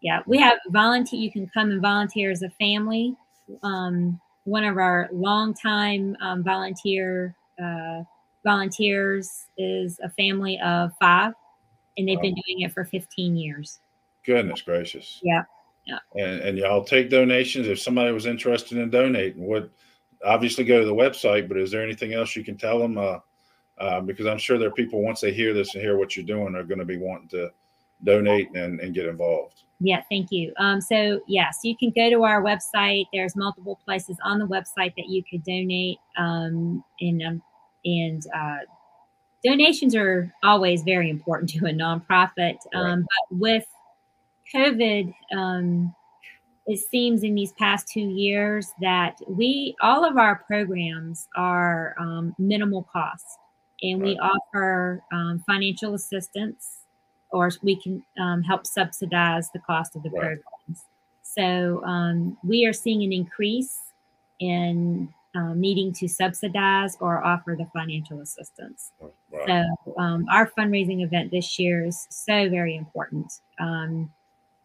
Yeah, 0.00 0.20
we 0.26 0.38
have 0.38 0.58
volunteer. 0.68 1.20
You 1.20 1.30
can 1.30 1.48
come 1.48 1.70
and 1.70 1.80
volunteer 1.80 2.30
as 2.30 2.42
a 2.42 2.50
family. 2.50 3.16
Um, 3.62 4.20
one 4.44 4.64
of 4.64 4.76
our 4.76 5.08
longtime 5.12 6.16
um, 6.20 6.42
volunteer 6.42 7.34
uh, 7.62 8.02
volunteers 8.44 9.46
is 9.56 10.00
a 10.02 10.10
family 10.10 10.58
of 10.64 10.92
five 11.00 11.34
and 11.96 12.08
they've 12.08 12.20
been 12.20 12.34
doing 12.34 12.60
it 12.60 12.72
for 12.72 12.84
15 12.84 13.36
years. 13.36 13.78
Goodness 14.24 14.62
gracious. 14.62 15.20
Yeah. 15.22 15.44
Yeah. 15.84 15.98
And, 16.14 16.40
and 16.40 16.58
y'all 16.58 16.84
take 16.84 17.10
donations 17.10 17.66
if 17.66 17.80
somebody 17.80 18.12
was 18.12 18.26
interested 18.26 18.78
in 18.78 18.90
donating. 18.90 19.46
Would 19.46 19.70
obviously 20.24 20.64
go 20.64 20.80
to 20.80 20.86
the 20.86 20.94
website, 20.94 21.48
but 21.48 21.56
is 21.56 21.70
there 21.70 21.82
anything 21.82 22.12
else 22.12 22.36
you 22.36 22.44
can 22.44 22.56
tell 22.56 22.78
them? 22.78 22.98
Uh, 22.98 23.18
uh, 23.78 24.00
because 24.00 24.26
I'm 24.26 24.38
sure 24.38 24.58
there 24.58 24.68
are 24.68 24.72
people 24.72 25.02
once 25.02 25.20
they 25.20 25.32
hear 25.32 25.52
this 25.52 25.74
and 25.74 25.82
hear 25.82 25.98
what 25.98 26.16
you're 26.16 26.24
doing, 26.26 26.54
are 26.54 26.62
going 26.62 26.78
to 26.78 26.84
be 26.84 26.98
wanting 26.98 27.28
to 27.30 27.50
donate 28.04 28.48
and, 28.54 28.78
and 28.80 28.94
get 28.94 29.06
involved. 29.06 29.62
Yeah, 29.80 30.02
thank 30.08 30.30
you. 30.30 30.52
Um, 30.58 30.80
so 30.80 31.20
yes, 31.26 31.60
you 31.64 31.76
can 31.76 31.90
go 31.90 32.08
to 32.08 32.22
our 32.22 32.42
website. 32.42 33.06
There's 33.12 33.34
multiple 33.34 33.80
places 33.84 34.16
on 34.24 34.38
the 34.38 34.46
website 34.46 34.94
that 34.96 35.08
you 35.08 35.24
could 35.28 35.42
donate. 35.42 35.98
Um, 36.16 36.84
and 37.00 37.22
um, 37.22 37.42
and 37.84 38.24
uh, 38.32 38.58
donations 39.44 39.94
are 39.94 40.32
always 40.42 40.82
very 40.82 41.10
important 41.10 41.50
to 41.50 41.66
a 41.66 41.70
nonprofit. 41.70 42.58
Um, 42.74 43.02
But 43.02 43.38
with 43.38 43.66
COVID, 44.54 45.14
um, 45.36 45.94
it 46.66 46.78
seems 46.78 47.22
in 47.22 47.34
these 47.34 47.52
past 47.52 47.88
two 47.88 48.00
years 48.00 48.72
that 48.80 49.18
we 49.26 49.74
all 49.80 50.04
of 50.04 50.16
our 50.16 50.36
programs 50.46 51.28
are 51.36 51.94
um, 51.98 52.34
minimal 52.38 52.84
cost, 52.92 53.26
and 53.82 54.00
we 54.00 54.18
offer 54.18 55.02
um, 55.12 55.42
financial 55.46 55.94
assistance 55.94 56.82
or 57.32 57.50
we 57.62 57.74
can 57.74 58.04
um, 58.20 58.42
help 58.42 58.66
subsidize 58.66 59.50
the 59.52 59.58
cost 59.58 59.96
of 59.96 60.02
the 60.02 60.10
right. 60.10 60.20
programs. 60.20 60.84
So 61.22 61.82
um, 61.84 62.36
we 62.44 62.66
are 62.66 62.74
seeing 62.74 63.02
an 63.02 63.12
increase 63.12 63.78
in 64.38 65.08
um, 65.34 65.60
needing 65.60 65.92
to 65.94 66.08
subsidize 66.08 66.96
or 67.00 67.24
offer 67.24 67.56
the 67.58 67.66
financial 67.72 68.20
assistance. 68.20 68.92
Right. 69.00 69.66
So 69.84 69.94
um, 69.98 70.26
our 70.30 70.50
fundraising 70.50 71.02
event 71.02 71.30
this 71.30 71.58
year 71.58 71.86
is 71.86 72.06
so 72.10 72.48
very 72.48 72.76
important 72.76 73.32
um, 73.58 74.10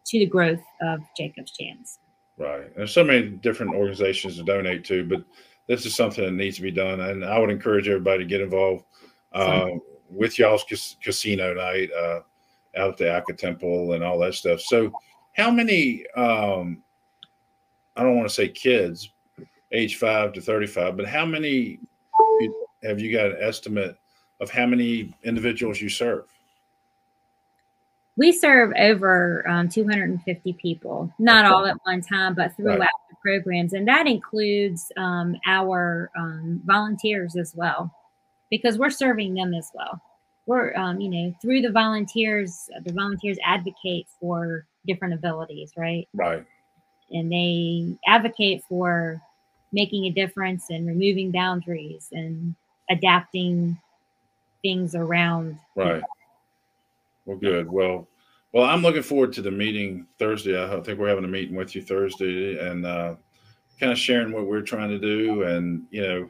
to 0.06 0.18
the 0.18 0.26
growth 0.26 0.62
of 0.82 1.00
Jacob's 1.16 1.52
Chance. 1.52 1.98
Right. 2.36 2.74
There's 2.76 2.92
so 2.92 3.04
many 3.04 3.28
different 3.30 3.74
organizations 3.74 4.36
to 4.36 4.44
donate 4.44 4.84
to, 4.86 5.04
but 5.04 5.24
this 5.66 5.84
is 5.84 5.94
something 5.94 6.24
that 6.24 6.32
needs 6.32 6.56
to 6.56 6.62
be 6.62 6.70
done. 6.70 7.00
And 7.00 7.24
I 7.24 7.38
would 7.38 7.50
encourage 7.50 7.88
everybody 7.88 8.24
to 8.24 8.28
get 8.28 8.40
involved 8.40 8.84
uh, 9.32 9.66
with 10.08 10.38
y'all's 10.38 10.64
cas- 10.64 10.96
casino 11.02 11.54
night 11.54 11.90
uh, 11.92 12.20
out 12.76 12.90
at 12.90 12.96
the 12.96 13.04
ACCA 13.04 13.36
Temple 13.36 13.92
and 13.92 14.04
all 14.04 14.18
that 14.20 14.34
stuff. 14.34 14.60
So, 14.60 14.92
how 15.36 15.50
many, 15.50 16.04
um, 16.16 16.82
I 17.96 18.02
don't 18.02 18.16
want 18.16 18.28
to 18.28 18.34
say 18.34 18.48
kids, 18.48 19.12
age 19.72 19.96
five 19.96 20.32
to 20.34 20.40
35, 20.40 20.96
but 20.96 21.06
how 21.06 21.26
many 21.26 21.78
have 22.82 23.00
you 23.00 23.12
got 23.12 23.26
an 23.26 23.36
estimate 23.40 23.96
of 24.40 24.50
how 24.50 24.66
many 24.66 25.14
individuals 25.24 25.80
you 25.80 25.88
serve? 25.88 26.24
We 28.16 28.32
serve 28.32 28.72
over 28.78 29.48
um, 29.48 29.68
250 29.68 30.52
people, 30.54 31.12
not 31.18 31.44
all 31.44 31.66
at 31.66 31.76
one 31.84 32.00
time, 32.00 32.34
but 32.34 32.56
throughout 32.56 32.80
right. 32.80 32.88
the 33.10 33.16
programs. 33.22 33.74
And 33.74 33.86
that 33.86 34.08
includes 34.08 34.90
um, 34.96 35.36
our 35.46 36.10
um, 36.18 36.60
volunteers 36.64 37.36
as 37.36 37.54
well, 37.54 37.94
because 38.50 38.76
we're 38.76 38.90
serving 38.90 39.34
them 39.34 39.54
as 39.54 39.70
well. 39.72 40.00
We're, 40.46 40.74
um, 40.74 41.00
you 41.00 41.08
know, 41.08 41.34
through 41.40 41.60
the 41.62 41.70
volunteers, 41.70 42.68
the 42.82 42.92
volunteers 42.92 43.38
advocate 43.44 44.06
for 44.18 44.66
different 44.86 45.14
abilities, 45.14 45.72
right? 45.76 46.08
Right. 46.14 46.44
And 47.10 47.30
they 47.30 47.96
advocate 48.06 48.64
for 48.68 49.22
making 49.72 50.04
a 50.04 50.10
difference 50.10 50.70
and 50.70 50.86
removing 50.86 51.30
boundaries 51.30 52.08
and 52.12 52.54
adapting 52.90 53.78
things 54.62 54.94
around. 54.94 55.58
Right. 55.76 56.02
Well, 57.26 57.36
good. 57.36 57.70
Well, 57.70 58.08
well, 58.52 58.64
I'm 58.64 58.82
looking 58.82 59.02
forward 59.02 59.32
to 59.34 59.42
the 59.42 59.50
meeting 59.50 60.06
Thursday. 60.18 60.62
I 60.62 60.80
think 60.80 60.98
we're 60.98 61.08
having 61.08 61.24
a 61.24 61.28
meeting 61.28 61.54
with 61.54 61.74
you 61.74 61.82
Thursday 61.82 62.58
and 62.58 62.86
uh, 62.86 63.14
kind 63.78 63.92
of 63.92 63.98
sharing 63.98 64.32
what 64.32 64.46
we're 64.46 64.62
trying 64.62 64.88
to 64.88 64.98
do. 64.98 65.42
And, 65.42 65.84
you 65.90 66.02
know, 66.02 66.28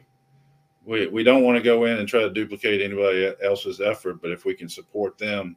we, 0.85 1.07
we 1.07 1.23
don't 1.23 1.45
want 1.45 1.57
to 1.57 1.63
go 1.63 1.85
in 1.85 1.99
and 1.99 2.09
try 2.09 2.21
to 2.21 2.31
duplicate 2.31 2.81
anybody 2.81 3.33
else's 3.45 3.81
effort, 3.81 4.21
but 4.21 4.33
if 4.33 4.45
we 4.45 4.55
can 4.55 4.69
support 4.69 5.17
them, 5.19 5.57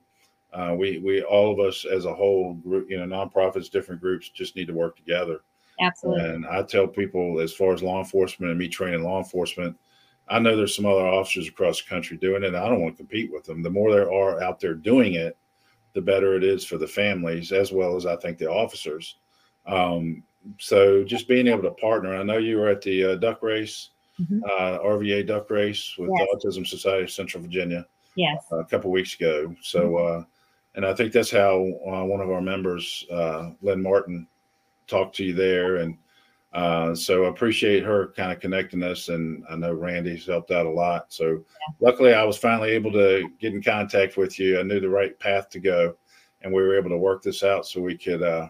uh, 0.54 0.76
we, 0.78 1.00
we, 1.00 1.24
all 1.24 1.52
of 1.52 1.60
us 1.60 1.86
as 1.86 2.06
a 2.06 2.14
whole 2.14 2.54
group, 2.56 2.90
you 2.90 3.00
know, 3.00 3.06
nonprofits, 3.06 3.72
different 3.72 4.02
groups 4.02 4.30
just 4.30 4.56
need 4.56 4.68
to 4.68 4.74
work 4.74 4.96
together 4.98 5.42
Absolutely. 5.82 6.30
And 6.30 6.46
I 6.46 6.64
tell 6.64 6.88
people, 6.88 7.40
as 7.40 7.54
far 7.54 7.74
as 7.74 7.82
law 7.82 8.00
enforcement 8.00 8.52
and 8.52 8.60
me 8.60 8.68
training 8.68 9.04
law 9.04 9.18
enforcement, 9.18 9.76
I 10.28 10.40
know 10.40 10.56
there's 10.56 10.76
some 10.76 10.86
other 10.86 11.06
officers 11.06 11.48
across 11.48 11.82
the 11.82 11.90
country 11.90 12.18
doing 12.18 12.44
it. 12.44 12.56
I 12.56 12.70
don't 12.70 12.82
want 12.82 12.96
to 12.96 13.04
compete 13.04 13.32
with 13.32 13.44
them. 13.44 13.62
The 13.62 13.70
more 13.70 13.92
there 13.92 14.12
are 14.12 14.42
out 14.42 14.60
there 14.60 14.76
doing 14.76 15.16
it, 15.16 15.36
the 15.94 16.02
better 16.02 16.36
it 16.36 16.44
is 16.44 16.64
for 16.64 16.78
the 16.78 16.88
families 16.88 17.52
as 17.52 17.72
well 17.72 17.96
as 17.96 18.06
I 18.06 18.16
think 18.16 18.38
the 18.38 18.50
officers. 18.50 19.18
Um, 19.66 20.24
so 20.58 21.04
just 21.04 21.28
being 21.28 21.48
able 21.48 21.64
to 21.64 21.72
partner. 21.72 22.16
I 22.16 22.24
know 22.24 22.38
you 22.38 22.58
were 22.58 22.70
at 22.70 22.82
the 22.82 23.12
uh, 23.12 23.16
duck 23.16 23.44
race, 23.44 23.90
mm-hmm. 24.20 24.42
uh, 24.44 24.80
RVA 24.80 25.28
duck 25.28 25.50
race 25.50 25.96
with 25.98 26.10
yes. 26.18 26.28
the 26.32 26.50
Autism 26.50 26.68
Society 26.68 27.04
of 27.04 27.12
Central 27.12 27.44
Virginia. 27.44 27.86
Yes. 28.16 28.44
Uh, 28.52 28.60
a 28.60 28.66
couple 28.66 28.92
weeks 28.92 29.16
ago. 29.16 29.56
So, 29.62 29.90
mm-hmm. 29.90 30.22
Uh, 30.22 30.26
and 30.76 30.86
I 30.86 30.94
think 30.94 31.12
that's 31.12 31.32
how 31.32 31.56
uh, 31.86 32.06
one 32.06 32.22
of 32.22 32.30
our 32.30 32.42
members, 32.42 33.06
uh, 33.12 33.52
Lynn 33.62 33.84
Martin, 33.84 34.28
talk 34.92 35.14
to 35.14 35.24
you 35.24 35.34
there. 35.34 35.78
And 35.78 35.98
uh, 36.54 36.94
so 36.94 37.26
I 37.26 37.30
appreciate 37.30 37.84
her 37.84 38.14
kind 38.16 38.32
of 38.32 38.40
connecting 38.40 38.84
us. 38.84 39.10
And 39.10 39.44
I 39.50 39.56
know 39.56 39.74
Randy's 39.74 40.28
helped 40.28 40.52
out 40.52 40.66
a 40.66 40.70
lot. 40.70 41.06
So 41.10 41.44
luckily, 41.80 42.14
I 42.14 42.24
was 42.24 42.38
finally 42.38 42.72
able 42.72 42.92
to 42.92 43.30
get 43.40 43.54
in 43.54 43.64
contact 43.64 44.18
with 44.18 44.38
you. 44.38 44.60
I 44.60 44.64
knew 44.64 44.80
the 44.80 44.90
right 44.90 45.18
path 45.20 45.50
to 45.52 45.60
go, 45.60 45.96
and 46.42 46.54
we 46.54 46.62
were 46.62 46.78
able 46.78 46.90
to 46.90 46.98
work 46.98 47.24
this 47.24 47.44
out 47.44 47.66
so 47.66 47.82
we 47.82 47.98
could 47.98 48.22
uh, 48.22 48.48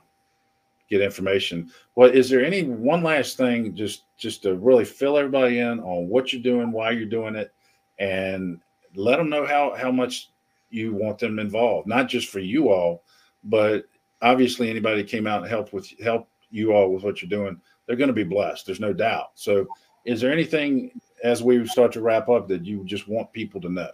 get 0.90 1.02
information. 1.02 1.72
Well, 1.96 2.10
is 2.10 2.30
there 2.30 2.44
any 2.44 2.64
one 2.64 3.04
last 3.04 3.38
thing 3.38 3.76
just 3.76 4.04
just 4.18 4.44
to 4.44 4.56
really 4.56 4.86
fill 4.86 5.18
everybody 5.18 5.60
in 5.60 5.80
on 5.80 6.08
what 6.10 6.34
you're 6.34 6.42
doing, 6.42 6.72
why 6.72 6.92
you're 6.92 7.06
doing 7.06 7.36
it, 7.36 7.54
and 8.00 8.60
let 8.96 9.18
them 9.18 9.30
know 9.30 9.46
how 9.46 9.76
how 9.76 9.92
much 9.92 10.32
you 10.72 10.94
want 10.94 11.20
them 11.20 11.38
involved, 11.38 11.88
not 11.88 12.10
just 12.10 12.30
for 12.30 12.40
you 12.40 12.70
all, 12.70 13.04
but 13.44 13.86
obviously 14.22 14.70
anybody 14.70 15.04
came 15.04 15.28
out 15.28 15.42
and 15.42 15.50
helped 15.50 15.74
with 15.74 15.92
help 16.00 16.28
you 16.52 16.74
all 16.74 16.92
with 16.92 17.04
what 17.04 17.22
you're 17.22 17.30
doing, 17.30 17.60
they're 17.86 17.96
going 17.96 18.08
to 18.08 18.14
be 18.14 18.24
blessed. 18.24 18.66
There's 18.66 18.80
no 18.80 18.94
doubt. 18.94 19.32
So, 19.36 19.68
is 20.06 20.20
there 20.20 20.32
anything 20.32 21.00
as 21.24 21.44
we 21.44 21.66
start 21.68 21.92
to 21.94 22.02
wrap 22.02 22.28
up 22.30 22.48
that 22.48 22.66
you 22.66 22.84
just 22.86 23.08
want 23.08 23.32
people 23.34 23.62
to 23.62 23.70
know? 23.70 23.90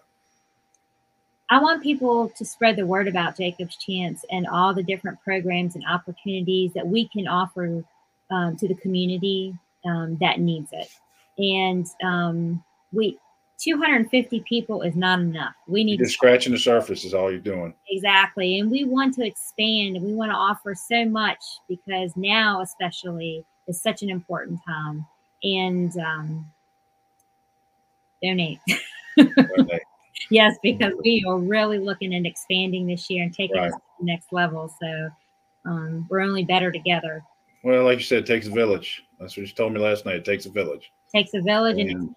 I 1.49 1.59
want 1.59 1.83
people 1.83 2.29
to 2.29 2.45
spread 2.45 2.75
the 2.75 2.85
word 2.85 3.07
about 3.07 3.37
Jacob's 3.37 3.77
Chance 3.77 4.25
and 4.31 4.47
all 4.47 4.73
the 4.73 4.83
different 4.83 5.21
programs 5.23 5.75
and 5.75 5.83
opportunities 5.89 6.73
that 6.73 6.85
we 6.85 7.07
can 7.07 7.27
offer 7.27 7.83
um, 8.29 8.57
to 8.57 8.67
the 8.67 8.75
community 8.75 9.57
um, 9.85 10.17
that 10.19 10.39
needs 10.39 10.69
it. 10.73 10.89
And 11.37 11.87
um, 12.03 12.63
we 12.91 13.17
250 13.59 14.41
people 14.41 14.83
is 14.83 14.95
not 14.95 15.19
enough. 15.19 15.53
We 15.67 15.83
need 15.83 15.99
you're 15.99 16.05
just 16.05 16.17
scratching 16.17 16.53
the 16.53 16.59
surface 16.59 17.03
is 17.03 17.13
all 17.13 17.31
you're 17.31 17.39
doing. 17.39 17.73
Exactly. 17.89 18.59
And 18.59 18.69
we 18.69 18.83
want 18.83 19.15
to 19.15 19.25
expand. 19.25 19.95
and 19.95 20.05
We 20.05 20.13
want 20.13 20.31
to 20.31 20.35
offer 20.35 20.75
so 20.75 21.05
much 21.05 21.43
because 21.67 22.11
now 22.15 22.61
especially 22.61 23.45
is 23.67 23.81
such 23.81 24.03
an 24.03 24.09
important 24.09 24.59
time. 24.67 25.05
And 25.43 25.95
um, 25.97 26.51
donate. 28.23 28.59
donate. 29.15 29.81
yes, 30.29 30.57
because 30.61 30.93
we 31.03 31.23
are 31.27 31.37
really 31.37 31.79
looking 31.79 32.13
at 32.13 32.25
expanding 32.25 32.87
this 32.87 33.09
year 33.09 33.23
and 33.23 33.33
taking 33.33 33.57
right. 33.57 33.71
us 33.71 33.73
to 33.73 33.81
the 33.99 34.05
next 34.05 34.31
level. 34.31 34.73
So 34.79 35.09
um, 35.65 36.07
we're 36.09 36.21
only 36.21 36.45
better 36.45 36.71
together. 36.71 37.23
Well, 37.63 37.83
like 37.83 37.97
you 37.97 38.03
said, 38.03 38.19
it 38.19 38.25
takes 38.27 38.47
a 38.47 38.51
village. 38.51 39.03
That's 39.19 39.35
what 39.35 39.47
you 39.47 39.53
told 39.53 39.73
me 39.73 39.79
last 39.79 40.05
night. 40.05 40.15
It 40.15 40.25
takes 40.25 40.45
a 40.45 40.51
village. 40.51 40.91
It 41.13 41.17
takes 41.17 41.33
a 41.33 41.41
village 41.41 41.79
and, 41.79 41.89
and 41.89 42.15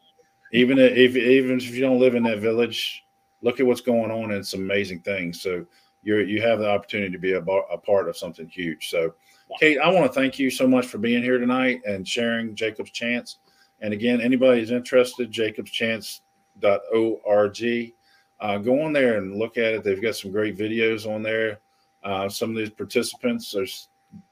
even 0.53 0.79
if 0.79 1.17
even 1.17 1.59
if 1.59 1.71
you 1.71 1.81
don't 1.81 2.01
live 2.01 2.15
in 2.15 2.23
that 2.25 2.41
village, 2.41 3.05
look 3.43 3.61
at 3.61 3.67
what's 3.67 3.81
going 3.81 4.11
on 4.11 4.33
and 4.33 4.47
some 4.47 4.61
amazing 4.61 5.01
things. 5.01 5.41
So 5.41 5.65
you're 6.03 6.25
you 6.25 6.43
have 6.43 6.59
the 6.59 6.69
opportunity 6.69 7.13
to 7.13 7.19
be 7.19 7.33
a, 7.33 7.41
a 7.41 7.79
part 7.79 8.09
of 8.09 8.17
something 8.17 8.49
huge. 8.49 8.91
So, 8.91 9.15
Kate, 9.59 9.79
I 9.79 9.91
want 9.91 10.07
to 10.07 10.13
thank 10.13 10.39
you 10.39 10.51
so 10.51 10.67
much 10.67 10.87
for 10.87 10.99
being 10.99 11.23
here 11.23 11.39
tonight 11.39 11.81
and 11.87 12.07
sharing 12.07 12.55
Jacob's 12.55 12.91
Chance. 12.91 13.39
And 13.81 13.95
again, 13.95 14.21
anybody 14.21 14.61
who's 14.61 14.71
interested, 14.71 15.33
jacobschance.org. 15.33 17.93
Uh, 18.41 18.57
go 18.57 18.83
on 18.83 18.93
there 18.95 19.19
and 19.19 19.37
look 19.37 19.59
at 19.59 19.75
it. 19.75 19.85
They've 19.85 20.01
got 20.01 20.17
some 20.17 20.33
great 20.33 20.57
videos 20.57 21.07
on 21.07 21.23
there. 21.23 21.61
Uh, 22.03 22.27
some 22.29 22.51
of 22.51 22.57
these 22.57 22.71
participants 22.71 23.55
are 23.55 23.67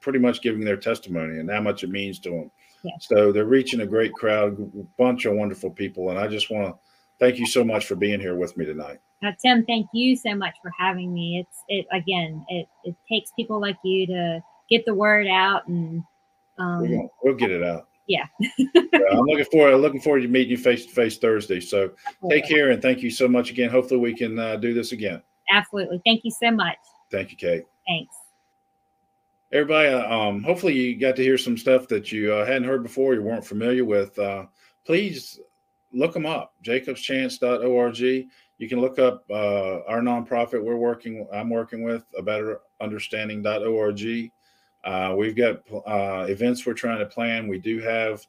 pretty 0.01 0.19
much 0.19 0.41
giving 0.41 0.65
their 0.65 0.79
testimony 0.79 1.39
and 1.39 1.51
how 1.51 1.61
much 1.61 1.85
it 1.85 1.91
means 1.91 2.19
to 2.21 2.31
them. 2.31 2.51
So 3.01 3.33
they're 3.33 3.45
reaching 3.45 3.81
a 3.81 3.87
great 3.87 4.13
crowd, 4.13 4.57
bunch 4.97 5.25
of 5.25 5.35
wonderful 5.35 5.71
people, 5.71 6.11
and 6.11 6.19
I 6.19 6.27
just 6.29 6.51
want 6.51 6.67
to 6.67 6.75
thank 7.19 7.39
you 7.39 7.47
so 7.47 7.65
much 7.65 7.87
for 7.87 7.97
being 7.97 8.21
here 8.21 8.37
with 8.37 8.57
me 8.57 8.65
tonight. 8.65 8.99
Now, 9.23 9.35
Tim, 9.43 9.65
thank 9.65 9.89
you 9.93 10.17
so 10.17 10.35
much 10.35 10.55
for 10.63 10.71
having 10.79 11.13
me. 11.13 11.45
It's 11.45 11.63
it 11.69 11.87
again. 11.93 12.45
It 12.49 12.69
it 12.85 12.95
takes 13.09 13.31
people 13.33 13.61
like 13.61 13.77
you 13.83 14.07
to 14.07 14.41
get 14.71 14.85
the 14.85 14.95
word 14.95 15.27
out, 15.27 15.67
and 15.67 16.03
um, 16.59 16.83
we'll, 16.83 17.11
we'll 17.23 17.35
get 17.35 17.51
it 17.51 17.65
out. 17.65 17.89
Yeah. 18.07 18.25
I'm 18.41 19.25
looking 19.27 19.45
forward. 19.53 19.77
Looking 19.77 20.01
forward 20.01 20.23
to 20.23 20.29
meeting 20.29 20.53
you 20.53 20.57
face 20.57 20.87
to 20.87 20.93
face 20.93 21.19
Thursday. 21.19 21.61
So 21.61 21.91
take 22.31 22.49
care 22.49 22.71
and 22.71 22.81
thank 22.81 23.03
you 23.03 23.11
so 23.11 23.29
much 23.29 23.51
again. 23.51 23.69
Hopefully 23.69 24.01
we 24.01 24.15
can 24.15 24.39
uh, 24.39 24.57
do 24.57 24.73
this 24.73 24.93
again. 24.93 25.21
Absolutely. 25.51 26.01
Thank 26.07 26.25
you 26.25 26.31
so 26.31 26.51
much. 26.51 26.79
Thank 27.11 27.31
you, 27.33 27.37
Kate. 27.37 27.65
Thanks 27.87 28.15
everybody 29.51 29.89
uh, 29.89 30.15
um, 30.15 30.43
hopefully 30.43 30.75
you 30.75 30.99
got 30.99 31.17
to 31.17 31.23
hear 31.23 31.39
some 31.39 31.57
stuff 31.57 31.89
that 31.89 32.13
you 32.13 32.33
uh, 32.33 32.45
hadn't 32.45 32.65
heard 32.65 32.83
before 32.83 33.15
you 33.15 33.23
weren't 33.23 33.45
familiar 33.45 33.85
with 33.85 34.19
uh, 34.19 34.45
please 34.85 35.41
look 35.93 36.13
them 36.13 36.27
up 36.27 36.53
jacobschance.org 36.63 37.99
you 37.99 38.69
can 38.69 38.81
look 38.81 38.99
up 38.99 39.25
uh, 39.31 39.81
our 39.87 40.01
nonprofit 40.01 40.63
we're 40.63 40.77
working 40.77 41.27
i'm 41.33 41.49
working 41.49 41.83
with 41.83 42.05
a 42.19 42.23
better 42.23 42.61
understanding.org 42.81 44.31
uh, 44.85 45.15
we've 45.17 45.37
got 45.37 45.57
uh, 45.87 46.25
events 46.29 46.65
we're 46.65 46.73
trying 46.73 47.01
to 47.01 47.07
plan. 47.07 47.49
We 47.49 47.59
do 47.59 47.81
have 47.81 48.25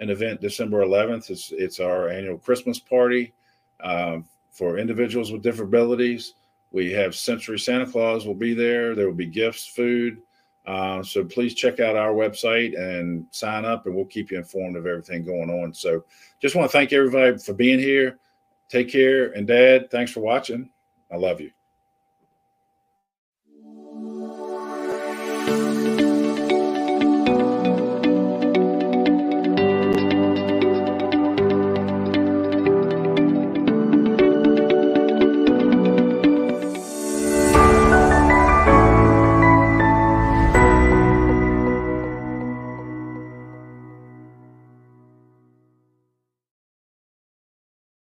an 0.00 0.10
event 0.10 0.40
december 0.40 0.84
11th 0.84 1.30
it's, 1.30 1.52
it's 1.52 1.78
our 1.78 2.08
annual 2.08 2.36
christmas 2.36 2.80
party 2.80 3.32
um, 3.80 4.24
for 4.50 4.78
individuals 4.78 5.30
with 5.30 5.42
disabilities. 5.42 6.34
we 6.72 6.90
have 6.90 7.14
Sensory 7.14 7.60
santa 7.60 7.86
claus 7.86 8.26
will 8.26 8.34
be 8.34 8.54
there. 8.54 8.96
There 8.96 9.06
will 9.06 9.14
be 9.14 9.26
gifts 9.26 9.66
food 9.66 10.20
uh, 10.66 11.02
so 11.02 11.24
please 11.24 11.54
check 11.54 11.80
out 11.80 11.96
our 11.96 12.12
website 12.12 12.78
and 12.78 13.26
sign 13.30 13.64
up, 13.64 13.86
and 13.86 13.94
we'll 13.94 14.06
keep 14.06 14.30
you 14.30 14.38
informed 14.38 14.76
of 14.76 14.86
everything 14.86 15.24
going 15.24 15.50
on. 15.50 15.74
So 15.74 16.04
just 16.40 16.54
want 16.54 16.70
to 16.70 16.72
thank 16.76 16.92
everybody 16.92 17.36
for 17.38 17.52
being 17.52 17.78
here. 17.78 18.18
Take 18.68 18.90
care. 18.90 19.32
And 19.32 19.46
Dad, 19.46 19.90
thanks 19.90 20.10
for 20.10 20.20
watching. 20.20 20.70
I 21.12 21.16
love 21.16 21.40
you. 21.40 21.53